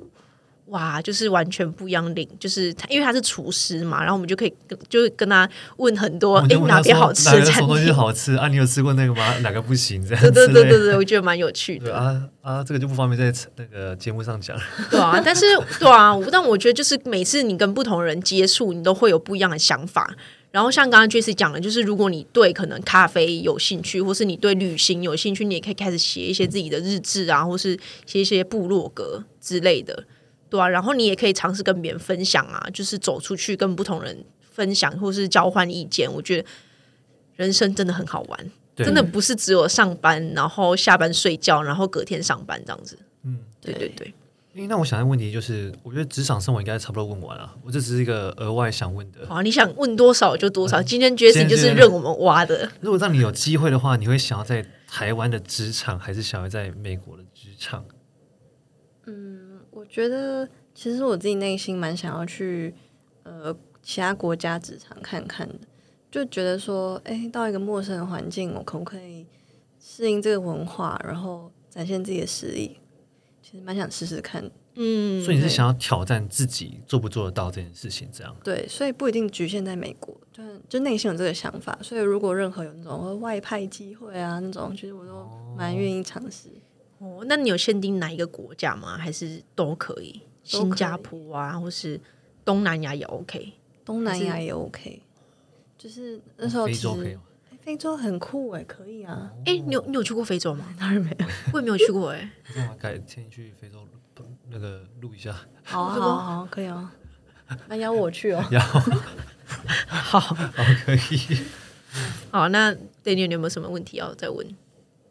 [0.72, 7.26] 哇，就是完全不一样领，就是他，因为他是厨师嘛，然后我们就可以跟，就是跟他问很多，哎，哪边好吃？
[7.26, 8.48] 哪个东西好吃啊？
[8.48, 9.38] 你有吃过那个吗？
[9.40, 10.02] 哪个不行？
[10.08, 11.94] 这样对对对对对，我觉得蛮有趣的。
[11.94, 14.58] 啊啊，这个就不方便在那个节目上讲。
[14.90, 15.46] 对啊，但是
[15.78, 20.16] 对啊，但我觉得就是每次你跟不同人接触，你都会有不一样的想法。
[20.52, 30.06] 然后像刚刚 Jessie 讲的，就是如果你对可能咖啡有兴趣，或是你对旅行有兴趣，你也可以开始写一些自己的日志啊，或是写一些部落格之类的。
[30.52, 36.12] 对啊，然后你也可以尝试跟别人分享啊，就是走出去跟不同人分享，或是交换意见。
[36.12, 36.48] 我觉得
[37.38, 43.00] 人生真的很好玩，真的不是只有上班，然后下班睡觉，然后隔天上班这样子。
[43.24, 44.14] 嗯，对对对。
[44.68, 49.26] 那我想的问题就是，我觉得职场生活应该差不多问完了，我这只是一个额外想问的。
[49.30, 50.82] 啊，你想问多少就多少。
[50.82, 52.70] 嗯、今天 Jessie 就是任我们挖的。
[52.82, 57.86] 如果让你有机会的话，你会想要在台湾的职场，还是想要在美国的职场？
[59.06, 59.41] 嗯。
[59.82, 62.72] 我觉得其实我自己内心蛮想要去
[63.24, 65.56] 呃其他国家职场看看的，
[66.12, 69.26] 就觉得说，哎，到一个陌生的环境，我可不可以
[69.80, 72.78] 适应这个文化，然后展现自己的实力？
[73.42, 74.48] 其实蛮想试试看。
[74.76, 78.36] 嗯，所以你是想要挑战自己做不做得到这件事情，这样？
[78.44, 81.76] 对，所以不一定局限在美国，就就内心有这个想法。
[81.82, 86.50] 所以如果任何有那种外派机会啊，那种其实我都蛮愿意尝试。
[86.50, 86.62] 哦，
[87.26, 88.98] 那你有限定哪一个国家吗？
[88.98, 90.22] 还是都可以？
[90.44, 92.00] 新加坡啊，或是
[92.44, 93.54] 东南亚也 OK，
[93.86, 95.02] 东南亚也 OK。
[95.78, 97.18] 就是那时候其实非洲可以，
[97.62, 99.32] 非洲很酷哎，可以啊。
[99.46, 100.66] 哎，你有你有去过非洲吗？
[100.80, 102.32] 当然没有，我也没有去过哎。
[102.56, 103.88] 那改天去非洲
[104.50, 105.36] 那个录一下。
[105.64, 106.94] 好啊， 好好，可以啊。
[107.68, 108.44] 那邀我去哦。
[108.52, 108.60] 邀。
[109.88, 110.36] 好，好，
[110.86, 111.00] 可以。
[112.32, 114.56] 好，那 Daniel 你有没有什么问题要再问？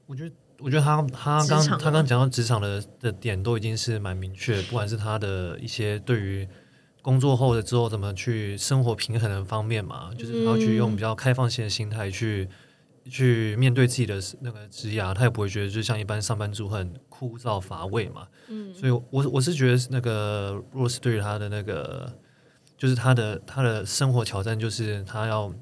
[0.07, 0.35] 我觉得。
[0.62, 6.49] 我觉得他他刚他刚讲到职场的的点都已经是蛮明确，不管是他的一些对于
[7.03, 12.49] 工作后的之后怎么去生活平衡的方面嘛，就是他要去用比较开放性的心态去
[13.05, 18.27] 去面对自己的那个职涯，他也不会觉得就像一般上班族很枯燥乏味嘛。
[18.49, 22.12] 嗯，所以我我是觉得那个 Rose 对于他的那个
[22.77, 25.53] 就是他的他的生活挑战，就是他要。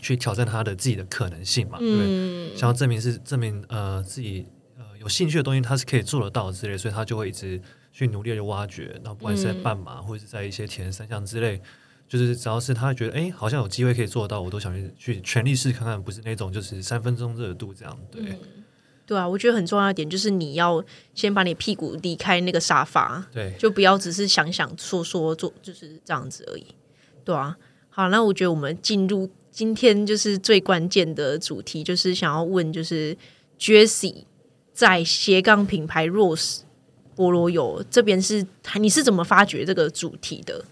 [0.00, 4.46] 去挑战他的自己的可能性嘛，嗯、对，想要证明是证明呃自己
[4.78, 7.60] 呃有兴趣的东西，他是可以做得到之类，所以他就会一直
[7.92, 8.92] 去努力的挖掘。
[9.02, 11.60] 然后不管是在半马、嗯、或者是在一些铁人三项之类，
[12.06, 17.98] 就是只要是他觉得哎好像有机会可以做得到，我都想去去全力试看看，不是那种就是三分钟热度这样。
[18.10, 18.64] 对，嗯、
[19.06, 26.66] 对啊，我觉得很重要一点就是你要先把你屁股离开那个沙发，对，就不要只是想想说说做就是这样子而已。
[27.24, 27.56] 对啊，
[27.88, 29.30] 好，那我觉得我们进入。
[29.56, 33.16] 今天就是最关键的主题，就是想要问，就是
[33.58, 34.24] Jessie
[34.74, 36.58] 在斜杠品牌 Rose
[37.16, 38.46] 菠萝油这边是，
[38.78, 40.62] 你是怎么发掘这个主题的？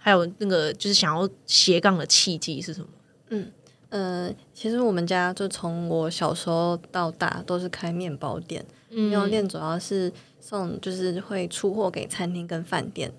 [0.00, 2.88] 还有那个就是想要斜杠的契机是什么？
[3.28, 3.52] 嗯
[3.90, 13.12] 呃，其实我们家就从我小时候到大都是开面包店，面包店主要是送，就是会出货给餐厅跟饭店，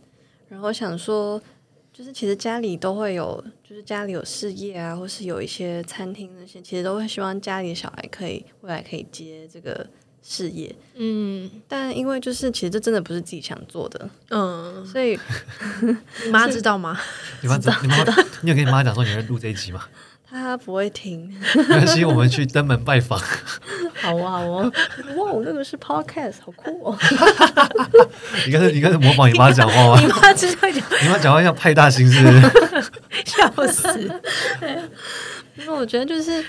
[0.49, 1.41] 然后想说。
[1.93, 9.85] 就是其实家里都会有，就是家里有事业啊，或是有一些餐厅那些，其实都会希望家里的小孩可以未来可以接这个
[10.23, 10.75] 事业。
[10.95, 15.19] 嗯，但因为就是其实这真的不是自己想做的，嗯， 所以
[16.25, 16.99] 你妈知道吗？
[17.41, 17.75] 你妈知道？
[17.83, 18.03] 你妈，
[18.41, 19.85] 你有跟你妈讲说你会录这一集吗？
[20.33, 23.19] 她不会听，没关系，我们去登门拜访。
[24.01, 26.97] 好啊，我哇，那个是 podcast，好酷哦！
[28.45, 30.01] 你刚才你刚才模仿你妈讲话吗？
[30.01, 32.41] 你妈知道讲，你妈讲话像派大星是不是？
[33.25, 33.99] 笑死！
[35.55, 36.43] 因为我觉得就是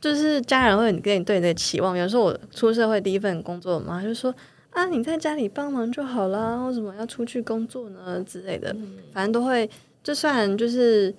[0.00, 4.32] 就是家人会跟你对你的期望，比如说我出社会第一份工作嘛，就说
[4.70, 8.76] 啊，你在家里帮忙就好啦，为什么要出去工作呢之类的，
[9.12, 9.68] 反正都会，
[10.04, 11.12] 就算就是。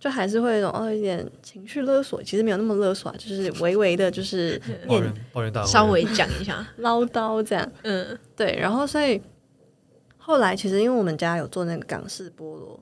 [0.00, 4.58] 就还是会有哦，一点情绪勒索，其实没有那么勒索，就是微微的，就是
[4.88, 8.56] 抱怨抱怨大，稍微讲一下 唠叨这样，嗯，对。
[8.58, 9.20] 然后所以
[10.16, 12.80] 后来其实因为我们家有做那个港式菠萝，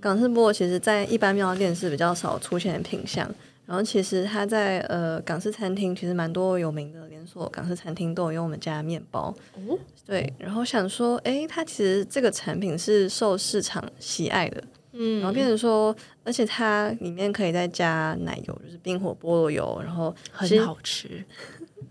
[0.00, 3.30] 港式菠萝其实在一般庙店是比较少出现的品相。
[3.66, 10.30] 然后其实它在呃港式餐厅其实蛮多有名的连锁港式餐厅都有用我们家的面包，哦，对。
[10.38, 14.62] 然后想说，哎，它其实这个产品是受市场喜爱的。
[14.96, 21.24] 嗯，然后变成说，而且它里面可以再加奶油，就是冰火菠萝油，然后很好吃，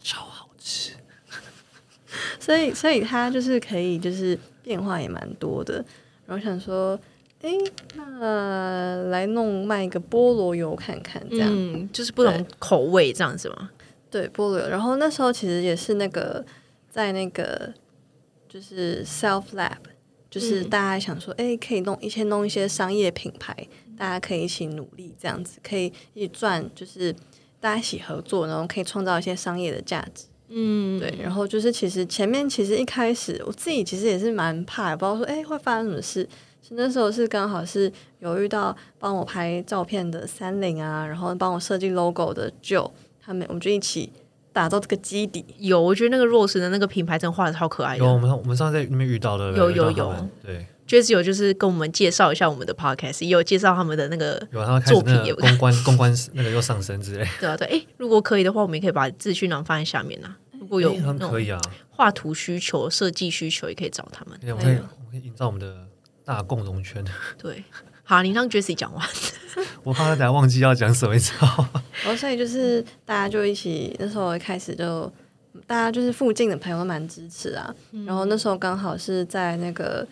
[0.02, 0.94] 超好吃。
[2.40, 5.84] 所以，所以它就是可以，就是变化也蛮多的。
[6.26, 6.98] 然后想说，
[7.42, 7.52] 哎，
[7.96, 13.72] 那来弄卖一个菠萝油看看，这样，嗯，就是不同口味这样子吗？
[14.10, 14.70] 对，菠萝油。
[14.70, 16.46] 然后那时候其实也是那个
[16.90, 17.74] 在那个
[18.48, 19.78] 就是 Self Lab。
[20.34, 23.56] 就是大家想说，哎、欸，可以弄一些弄一些商业品牌，
[23.96, 27.14] 大家可以一起努力，这样子可以一起赚，就是
[27.60, 30.26] 大家一起合作，然后可以创造一些商业的价值。
[30.50, 31.14] 嗯，对。
[31.22, 36.28] 然后就是其实前面其实一开始我自己其实也是蛮怕，也不知道说，哎、欸，会发生什么事。
[36.68, 42.90] 是那时候是刚好是有遇到帮我拍照片的三菱啊，然后帮我设计 logo 的 Joe，
[43.22, 44.12] 他们我们就一起。
[44.54, 48.06] 打造这个基底有，我觉得那个 Rose 的那个品牌真的画的超可爱的。
[48.06, 50.30] 有，我们我们上次在那边遇到的，有有有。
[50.42, 54.40] 对，Jesse 有就是跟我们介绍一下我们的 Podcast，也有介绍他们的那个
[54.86, 57.28] 作品，有公关 公关那个又上升之类。
[57.40, 60.36] 对啊对，哎，如果可以的话，我们也可以把资讯栏放在下面呐。
[60.60, 64.40] 如果有可以啊，画图需求、设计需求也可以找他们。
[64.44, 65.88] 我们可以我们可以营造我们的
[66.24, 67.04] 大共荣圈。
[67.38, 67.64] 对。
[68.04, 69.08] 好，你让 Jessie 讲完。
[69.84, 71.84] 我怕他等下忘记要讲什么，你知道吗？
[72.04, 75.12] 然 后所以就是大家就一起，那时候一开始就
[75.66, 77.74] 大家就是附近的朋友都蛮支持啊。
[77.92, 80.06] 嗯、然后那时候刚好是在那个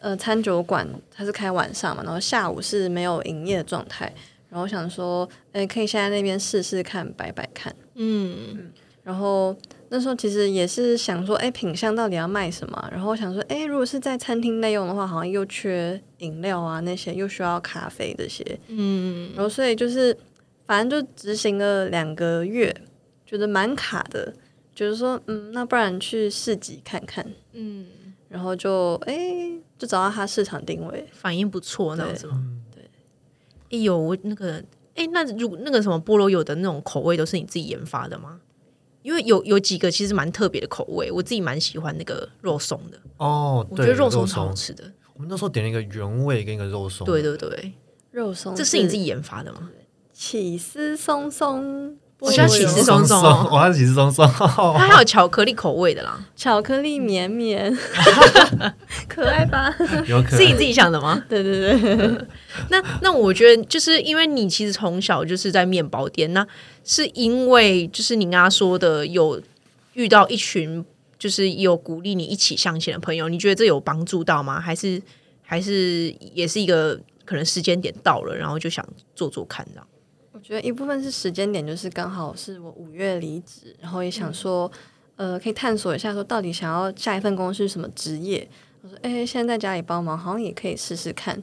[0.00, 4.12] 呃餐酒馆，它是开晚上嘛，然后下午是没有营业的状态。
[4.48, 7.74] 然后想说，哎，可以先在那边试试看，摆摆看。
[7.94, 8.72] 嗯嗯。
[9.04, 9.56] 然后。
[9.92, 12.88] 那时候其实也是想说，哎，品相到底要卖什么？
[12.92, 20.16] 然后想说，哎，如果是在餐厅内用的话，好像又缺饮料啊那些，又需要咖啡这些，嗯，然后所以就是
[20.64, 22.72] 反正就执行了两个月，
[23.26, 24.32] 觉得蛮卡的，
[24.72, 27.86] 就是说，嗯，那不然去市集看看，嗯，
[28.28, 32.40] 然后就哎就找到它市场定位，反应不错，那样子吗？
[32.72, 32.84] 对，
[33.76, 34.62] 哎呦，我那个，
[34.94, 38.38] 哎，那如那个什么菠萝油的那种口味都是你自己研发的吗？
[39.10, 44.84] 因为有有几个其实蛮特别的口味，我自己蛮喜欢那个肉松的哦，我觉得肉松超好吃的。
[45.14, 47.72] 我们那时候点了一个原味跟一个肉松，对对对，
[48.12, 49.68] 肉松，这是你自己研发的吗？
[50.12, 51.98] 起司松松。
[52.20, 53.18] 我喜欢起司松松，
[53.50, 57.74] 我还是起司松松，它还有巧克力口味的啦，巧克力绵绵，
[59.08, 59.74] 可爱吧？
[60.06, 61.22] 有可爱，是你自己想的吗？
[61.28, 62.26] 对 对对。
[62.68, 66.46] 那那我觉得，就是因为你其实从小就是在面包店，那
[66.84, 69.40] 是因为就是你刚刚说的有
[69.94, 70.84] 遇到一群
[71.18, 74.60] 就是有鼓励你一起向前的朋友，你觉得这有帮助到吗？
[74.60, 75.00] 还是
[75.42, 79.86] 还是也是一个可能时间点到了，然后就想做做看这样？
[80.50, 84.68] 我觉得一部分是时间点，就是刚好是我五月离职，然后也想说，
[85.14, 88.48] 嗯、呃，可以探索一下，说到底想要下一份工作是什么职业。
[88.82, 91.40] 我说，哎，现在在家里帮忙，好像也可以试试看。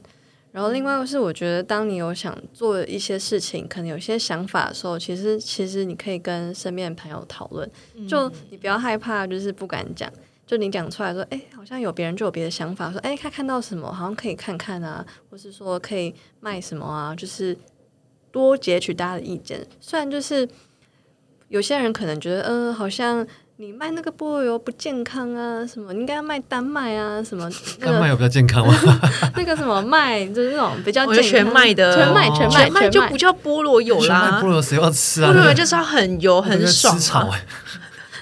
[0.52, 7.66] 然后另外是，我觉得当你有想做一些事情，可能有些想法的时候，其实其实你可以跟身边的朋友讨论，
[8.06, 10.12] 就你不要害怕，就是不敢讲，
[10.46, 17.56] 就你讲出来说，哎，好像有别人就有别的想法，说，哎，他看到什么，好像可以看看啊，或是说可以卖什么啊，就是。
[18.30, 20.48] 多截取大家的意见，虽然就是
[21.48, 23.26] 有些人可能觉得，嗯、呃，好像
[23.56, 27.50] 你卖那个菠萝油不健康啊，什么你应该要卖丹麦啊，什么、
[27.80, 28.74] 那个、丹麦有比较健康吗？
[29.34, 31.96] 那个什么麦就是那种比较全麦的。
[31.96, 35.30] 全麦全麦全麦就不叫菠萝油啦，菠萝油谁要吃啊？
[35.30, 37.40] 菠萝油就是要很油很爽、啊，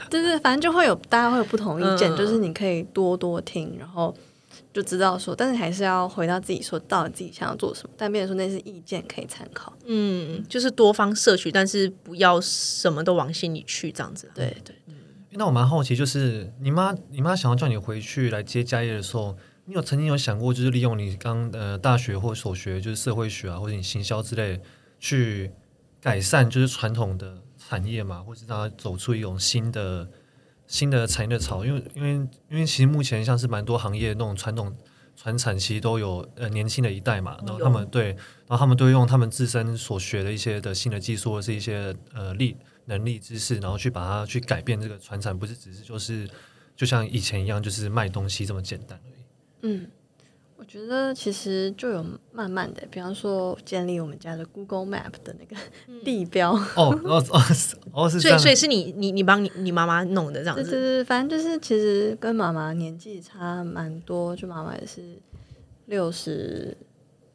[0.08, 4.14] 对对， 反正就会有大家会有不同意见，嗯、就是你可以多多听，然后。
[4.76, 7.94] 就知道说，但是还是要回到自己说，到底自己想要做什么。
[7.96, 14.30] 但变成说那是意见可以参考，嗯，就是多方摄取，但是不要什么都往心里去，这样子。
[14.34, 14.76] 对对。
[15.30, 24.60] 那我蛮好奇，就是你妈，你妈想要叫你回去来接家业的时候，你有曾经有想过，就是利用你刚呃大学或所学，就是社会学啊，或者你行销之类，
[25.00, 25.50] 去
[26.02, 30.06] 改善就是传统的产业嘛，或是让它走出一种新的
[30.66, 31.64] 新的产业的潮？
[31.64, 32.10] 因为因为
[32.50, 34.74] 因为其实目前像是蛮多行业那种传统
[35.16, 38.08] 传产，其实都有呃年轻的一代嘛，然后他们对，
[38.46, 42.56] 然后他们都用他们自身所学的一些的新的技术或是一些呃力。
[42.88, 46.30] 能力、知识，然后去把它去改变这个传产，不是只是就是
[46.76, 49.24] 就像以前一样，就是卖东西这么简单而已。
[49.62, 49.90] 嗯，
[50.58, 55.54] 我觉得其实就有慢慢的，比方说建立我们家的 Google Map 的那个
[56.04, 56.52] 地标。
[56.52, 57.42] 哦哦哦
[57.92, 58.18] 哦，是。
[58.18, 60.62] 所以所以是你你你帮你你妈妈弄的这样子。
[60.64, 65.02] 对对对，反正就是其实跟妈妈年纪差蛮多，就妈妈也是
[65.86, 66.76] 六十，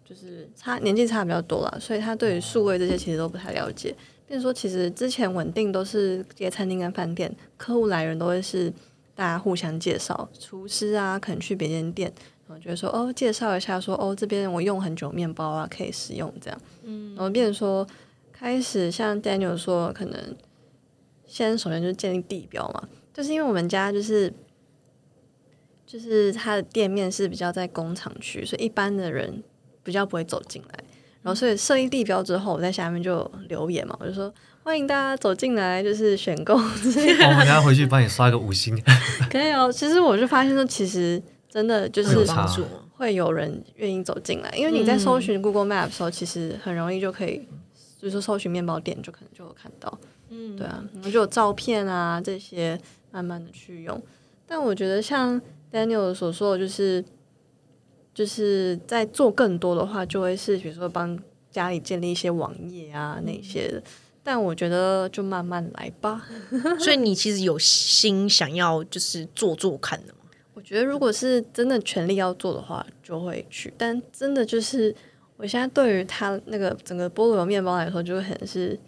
[0.04, 3.96] 就是差年纪差比较多啦，所以她对于数位这些其实都不太了解。
[4.28, 8.72] 就是说，其实之前稳定都是这些餐厅跟饭店，客户来人都会是
[9.14, 12.10] 大家互相介绍，厨师啊，可能去别间店，
[12.52, 17.88] 然后觉得说哦，介绍一下说，哦，这边我用很久面包啊，可以使用这样，嗯，然后变成说
[18.34, 20.36] 开始像 Daniel 说，可能
[21.26, 24.34] 先首先就是建立地标嘛，就是因为我们家就是
[25.86, 29.41] 就是他的店面是比较在工厂区，所以一般的人
[29.82, 30.84] 比较不会走进来。
[31.24, 34.34] 然后，所以设立地标之后，我在下面就留言嘛，我就说
[34.64, 36.56] 欢迎大家走进来，就是选购。
[36.58, 38.76] 我们等下回去帮你刷个五星。
[39.32, 39.72] 可以哦。
[39.72, 41.22] 其实我就发现说，其实
[41.52, 42.64] 真的就是帮助，
[42.95, 47.47] 会有人愿意走进来，因为你在搜寻 Google Map 的时候，其实很容易就可以，
[47.99, 49.99] 就是搜寻面包店，就可能就有看到。
[50.30, 52.80] 嗯，对啊，然后就有照片啊这些，
[53.12, 54.02] 慢慢的去用。
[54.47, 55.39] 但我觉得像
[55.72, 57.04] Daniel 所说的，就是。
[58.14, 61.18] 就是在做更多的话，就会是比如说帮
[61.49, 63.82] 家里建立一些网页啊那些的。
[64.22, 66.28] 但我觉得就慢慢来吧。
[66.78, 70.21] 所以你其实有心想要就是做做看的吗？
[70.62, 73.74] 我觉得如果是真的全力要做的话，就会去。
[73.80, 74.93] 但真的就是
[75.38, 78.80] 我现在对于他那个整个菠萝油面包来说，就会很是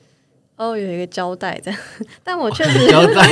[0.55, 1.80] 哦有一个交代这样。
[2.24, 3.28] 但我确实交代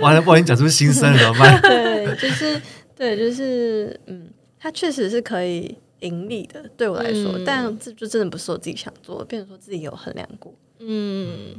[0.00, 1.60] 完了，不好意思讲出心声了怎么办？
[1.62, 2.60] 对，就是
[2.96, 4.28] 对，就是嗯。
[4.58, 10.52] 它确实是可以盈利的，对我来说，嗯、但这就真的不是我自己想做的，变成说自己有衡量过。
[10.78, 11.56] 嗯，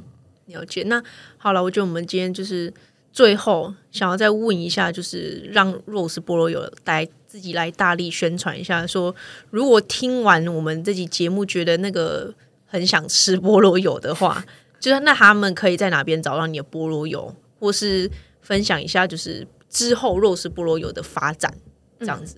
[0.47, 0.84] 了解。
[0.84, 1.01] 那
[1.38, 2.74] 好了，我觉得我们今天就是
[3.14, 9.16] 最后想要再问一下，就是让 Rose 菠萝油来自己来大力宣传一下，说
[9.51, 12.34] 如果听完我们这集节目觉得那个
[12.66, 14.43] 很想吃菠萝油的话，
[14.82, 18.09] 就是那他们可以在哪边找到你的菠萝油，或是
[18.41, 21.53] 分享一下，就是之后 Rose 菠萝油的发展
[21.99, 22.38] 这样子。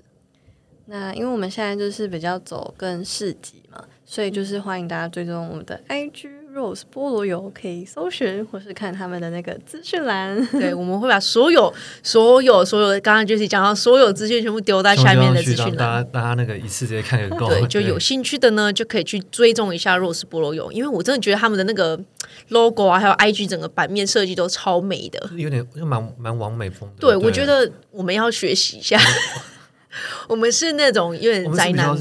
[0.87, 10.41] 那因为我们现在就是比较走跟市集嘛，所以就是欢迎大家追踪我们的 IG Rose 菠萝油，可以搜寻或是看他们的那个资讯栏。
[10.57, 17.49] 对，我们会把所有、所有、所有刚刚就是讲到所有资讯全部丢在下面的资讯栏，大家大家那个一次直接看就够。
[17.49, 21.99] 对，就有兴趣的呢，就可以去追踪一下 Rose 菠萝油，因为我真的觉得他们的那个
[22.47, 26.95] logo 啊，还有 IG 整个版面设计都超美的，有点就蛮蛮完美风的。
[27.01, 28.97] 对，对我觉得我们要学习一下。
[30.27, 31.95] 我们是那种有点宅男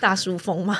[0.00, 0.76] 大叔风嘛，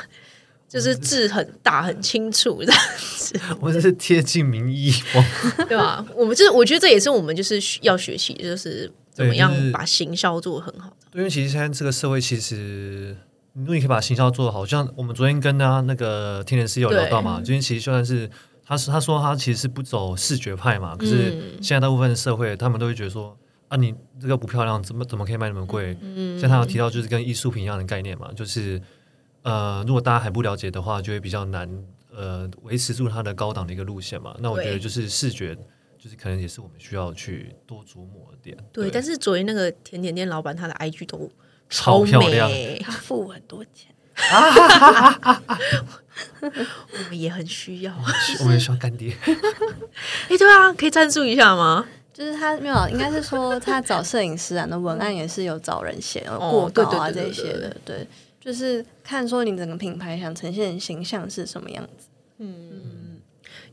[0.69, 3.41] 就是字很大很清楚这样子。
[3.61, 5.25] 我们是贴近民意风，
[5.69, 6.05] 对吧？
[6.15, 10.95] 我们就是我觉得这也是我们就是要学习，就是怎么样把行销做得很好。
[11.11, 13.17] 对，因为其实现在这个社会，其实
[13.55, 18.29] 如果你可以把行销做得好，像我们昨天跟他那个天天师有聊到嘛，今天其实就算是
[18.65, 21.31] 他是他说他其实是不走视觉派嘛，可是
[21.63, 23.37] 现在大部分的社会他们都会觉得说。
[23.69, 25.99] 啊，你这个不漂亮，怎么怎么可以卖那么贵？
[26.01, 28.81] 嗯，像他有提到，就是跟艺术品一样的概念嘛，就是
[29.47, 31.71] 呃，如果大家还不了解的话，就会比较难
[32.13, 34.35] 呃维持住它的高档的一个路线嘛。
[34.41, 35.55] 那我觉得就是视觉，
[35.97, 38.57] 就是可能也是我们需要去多琢磨的点。
[38.73, 41.31] 对，对但是昨天那个甜点店老板他的 IG 都
[41.71, 42.51] 超漂亮，
[42.83, 43.95] 他付很多钱，
[46.41, 47.95] 我们也很需要，
[48.41, 49.17] 我们也需要干爹。
[49.23, 49.35] 哎、
[50.31, 51.87] 欸，对啊，可以赞助一下吗？
[52.13, 58.09] 就是他没有，应该是说他找摄影师啊，那文案也是有找人写，过稿啊这些的，对，
[58.47, 62.07] 就是看说你整个品牌想呈现的形象是什么样子。
[62.39, 63.21] 嗯，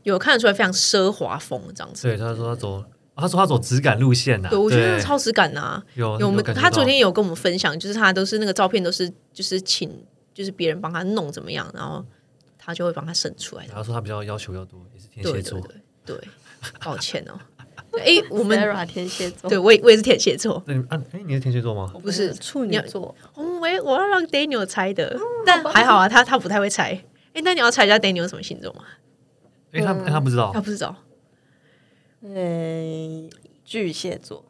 [0.02, 2.08] 有看得出来非常奢华风这样子。
[2.08, 4.48] 对，他说他走，他说他走质感路线呐。
[4.50, 5.80] 对，我觉得超质感呐。
[5.94, 10.04] 有有，我们他昨天有跟我们分享，就是他都是那个照片都是就是请
[10.34, 12.04] 就是别人帮他弄怎么样，然后
[12.58, 13.68] 他就会帮他审出来。
[13.68, 15.64] 他说他比较要求要多，也是天蝎座。
[16.04, 16.18] 对，
[16.82, 17.38] 抱歉哦。
[17.98, 20.62] 哎， 我们天蝎座，对我也我也是天蝎座。
[20.66, 21.92] 对啊，哎，你是天蝎座吗？
[22.02, 23.14] 不是处女座。
[23.34, 23.68] 我我
[23.98, 25.16] 要让 Daniel 猜的，
[25.46, 27.02] 但还好啊，他他不太会猜。
[27.34, 28.82] 哎，那你要猜一下 Daniel 什么星座吗？
[29.72, 30.96] 哎，他他不知道，他不知道。
[32.24, 33.28] 哎，
[33.64, 34.44] 巨蟹座。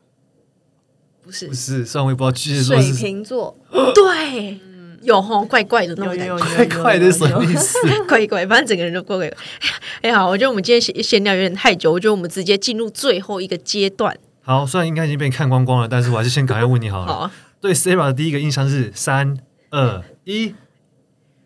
[1.22, 3.56] 不是不是，虽然我也不知道巨蟹座水瓶座，
[3.94, 4.60] 对，
[5.04, 7.78] 有吼怪怪的那种感觉，怪怪的什么意思？
[8.08, 9.36] 怪怪，反正整个人都怪怪的。
[10.02, 14.16] 哎，好，我觉得我们今天闲闲聊有点太久，我觉得我们直接进入最后一个阶段。
[14.42, 17.06] 好，虽然应该已经被你看光光了，但是我还是先赶快问你好了。
[17.06, 17.30] 好，
[17.60, 19.36] 对 Sarah 的第一个印象是三
[19.70, 20.54] 二一，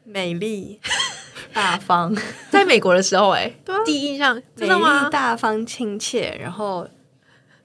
[0.04, 0.80] 美丽
[1.52, 2.16] 大方。
[2.50, 3.52] 在美国的时候，哎，
[3.84, 6.88] 第一印象真的吗大方亲切，然后。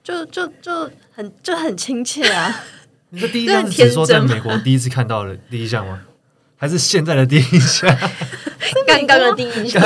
[0.04, 2.62] 就就就很就很亲切啊！
[3.14, 6.00] 你是第一印象是说在美国第一次看到的第一印象吗？
[6.56, 7.96] 还是现在的第一印象？
[8.86, 9.80] 刚刚的第一印象，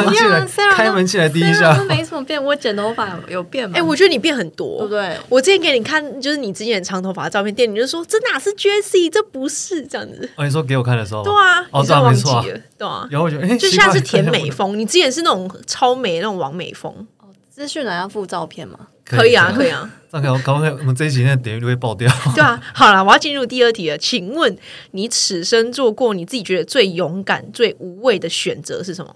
[0.72, 2.42] 开门进来第一印象没什么变。
[2.42, 3.76] 我剪头发有变吗？
[3.76, 5.16] 哎，我觉得你变很多，对不对？
[5.28, 10.28] 我之前给你看，就是你之前长头发的照片，店里就说这哪是 Jessie，这不是这样子。
[10.36, 12.42] 哦，你说给我看的时候，对啊，哦，这样没错，
[12.78, 13.06] 对啊。
[13.10, 16.94] 然后我觉得，哎，就像是甜 美风，你之前是那种超美那种王美风。
[17.18, 18.78] 哦，资讯栏要附照片吗？
[19.04, 19.90] 可以啊，可以啊。
[20.10, 22.10] 这样搞，搞不好我们这一集那点阅率会爆掉。
[22.34, 23.98] 对啊，好了，我要进入第二题了。
[23.98, 24.56] 请问
[24.92, 29.14] 你此生做过你自己觉得最勇敢、最无畏的选择是什么？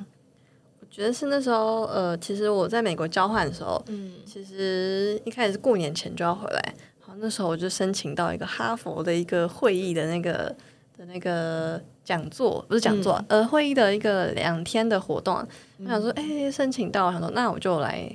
[0.80, 6.74] 我觉得是那时候，呃，其实我在美国交换的时候，嗯，其实一开始是过年前就要回来。
[7.01, 10.55] 好，那时候我就申请到一个哈佛的一个会议的那个
[10.99, 15.36] 的那个讲座，不是讲座，嗯、呃，会议的一个两天的活动。
[15.78, 18.14] 我想说，哎、欸，申请到，我想说，那我就来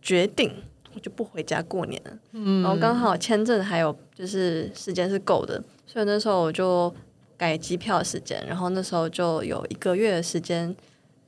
[0.00, 0.50] 决定。
[0.94, 6.94] 我就不回家过年了，嗯，然后刚好签证还有就是时间是够的，所以那时候我就
[7.36, 10.74] 改机票时间，然后那时候就有一个月的时间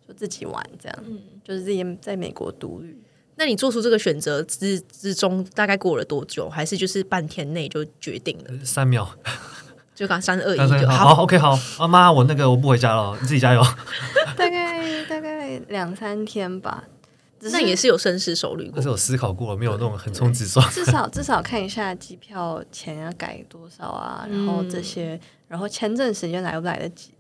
[0.07, 2.97] 就自己玩，这样，嗯，就是自己在美国独旅。
[3.39, 6.49] 那你做出这个选择之之中，大概过了多久？
[6.49, 8.65] 还是就是半天内就决定了？
[8.65, 9.07] 三秒，
[9.95, 13.63] 就刚三二 一，就好，好，OK，好，阿妈，我那个我不回家了，你自己加油。
[14.37, 16.85] 大概大概两三天吧。
[17.41, 20.69] 那也是有深思熟虑过，但是有思考过了，没有那种横冲直撞。
[20.71, 27.13] 至少至少看一下机票钱要改多少啊，然后这些，嗯、然后签证时间来不来得及，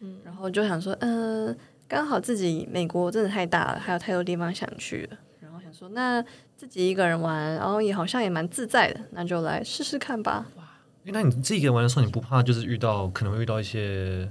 [0.00, 1.56] 嗯，然后就想说，嗯、呃，
[1.88, 6.24] 刚好自己美国真的太大了，还有太多地方想去了，然后想说，那
[6.56, 10.46] 自己一个人玩，然后也好像也蛮自在的，那就来试试看吧。
[10.56, 10.64] 哇，
[11.04, 14.30] 那你自己一个人玩的时候，你不怕就是遇到可能会遇到一些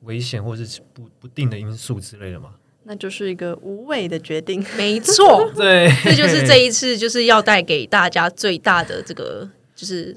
[0.00, 2.54] 危险或者是不不定的因素之类的吗？
[2.88, 10.16] 那就是一个无畏的决定， 没错， 对，这就是这一次就是要带给大家最大的这个，就是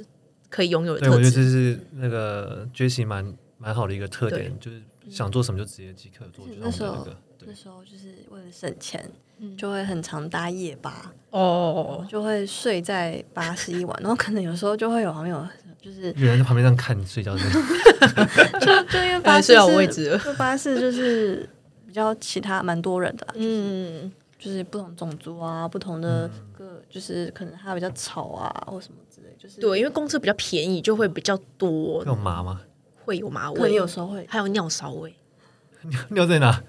[0.50, 1.12] 可以拥有的特质。
[1.12, 6.46] 对，我觉得这是那个 Jessie 蛮蛮好的一个特点，就是想做什么就直接即刻做。
[6.60, 7.08] 那时候，
[7.48, 9.10] 那时候就是为了省钱，
[9.58, 15.44] 就会很常搭夜巴哦，就会睡在巴士一晚，然后可能有时候就会有朋友
[15.82, 21.50] 就是有人在旁边这样看你睡觉， 就就因为巴士有位置，就巴士就是。
[21.90, 32.06] 比较其他蛮多人的，嗯，就是不同种族啊，不同的个，就是可能他比较吵啊，或什么之类，就是对，因为公厕比较便宜，就会比较多。
[32.06, 32.62] 有麻吗？
[33.04, 35.16] 会有麻味，有时候会，还有尿骚味。
[35.82, 36.62] 尿 尿在哪？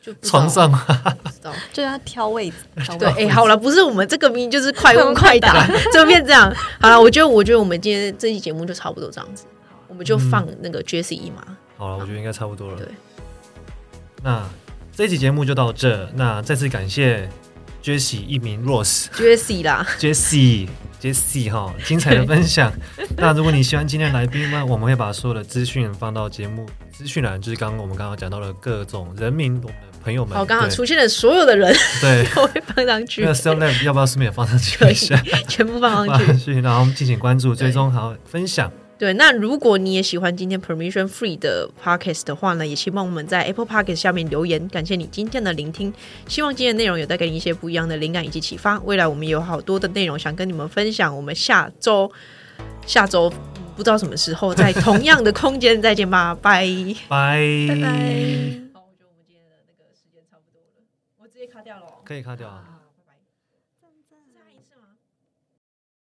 [0.00, 0.78] 就床上吗？
[1.24, 2.56] 不知道， 就是要 挑位置。
[2.96, 6.48] 对，哎，好了，不是我们这个名就是快问快答，怎么变这样？
[6.80, 9.46] 好了，我觉得，我觉得我们今天这期节目就差不多这样子，
[9.88, 11.44] 我们就放那个 Jessie 一马。
[11.76, 12.78] 好了，我觉得应该差不多了。
[12.78, 12.86] 对。
[14.22, 14.46] 那
[14.94, 16.08] 这一期节目就到这。
[16.14, 17.28] 那再次感谢
[17.82, 22.72] Jessie 一名 Rose，Jessie 啦，Jessie，Jessie 哈，精彩的分享。
[23.16, 33.24] 那如果你喜欢今天的来宾呢，我们会把所有的资讯放到节目资讯栏，就是刚刚我们刚刚讲到的各种人名，我们的朋友们，好，刚好出现了所有的人，对， 都会放上去。
[33.24, 34.84] 那 StepLab 要不要顺便也放上去？
[34.90, 35.16] 一下，
[35.48, 38.70] 全部放上去，然后我们敬请关注、追踪，好分享。
[39.00, 45.90] 对，那如果你也喜欢今天 Permission Free 的 Podcast 的话呢，也希望我们在 Apple Podcast 下面留言，感谢你今天的聆听。
[46.28, 48.78] 希望今天的内容有带给你一些不一样的灵感以及启发。
[48.80, 52.12] 未来我们有好多的内容想跟你们分享，我们下周
[52.84, 53.32] 下周
[53.74, 56.66] 不知道什么时候在同样的空间再见 吧，拜
[57.08, 57.88] 拜拜拜。
[58.74, 60.84] 好，我觉得我们今天的那个时间差不多了，
[61.22, 62.69] 我直接卡掉了，可以卡掉啊。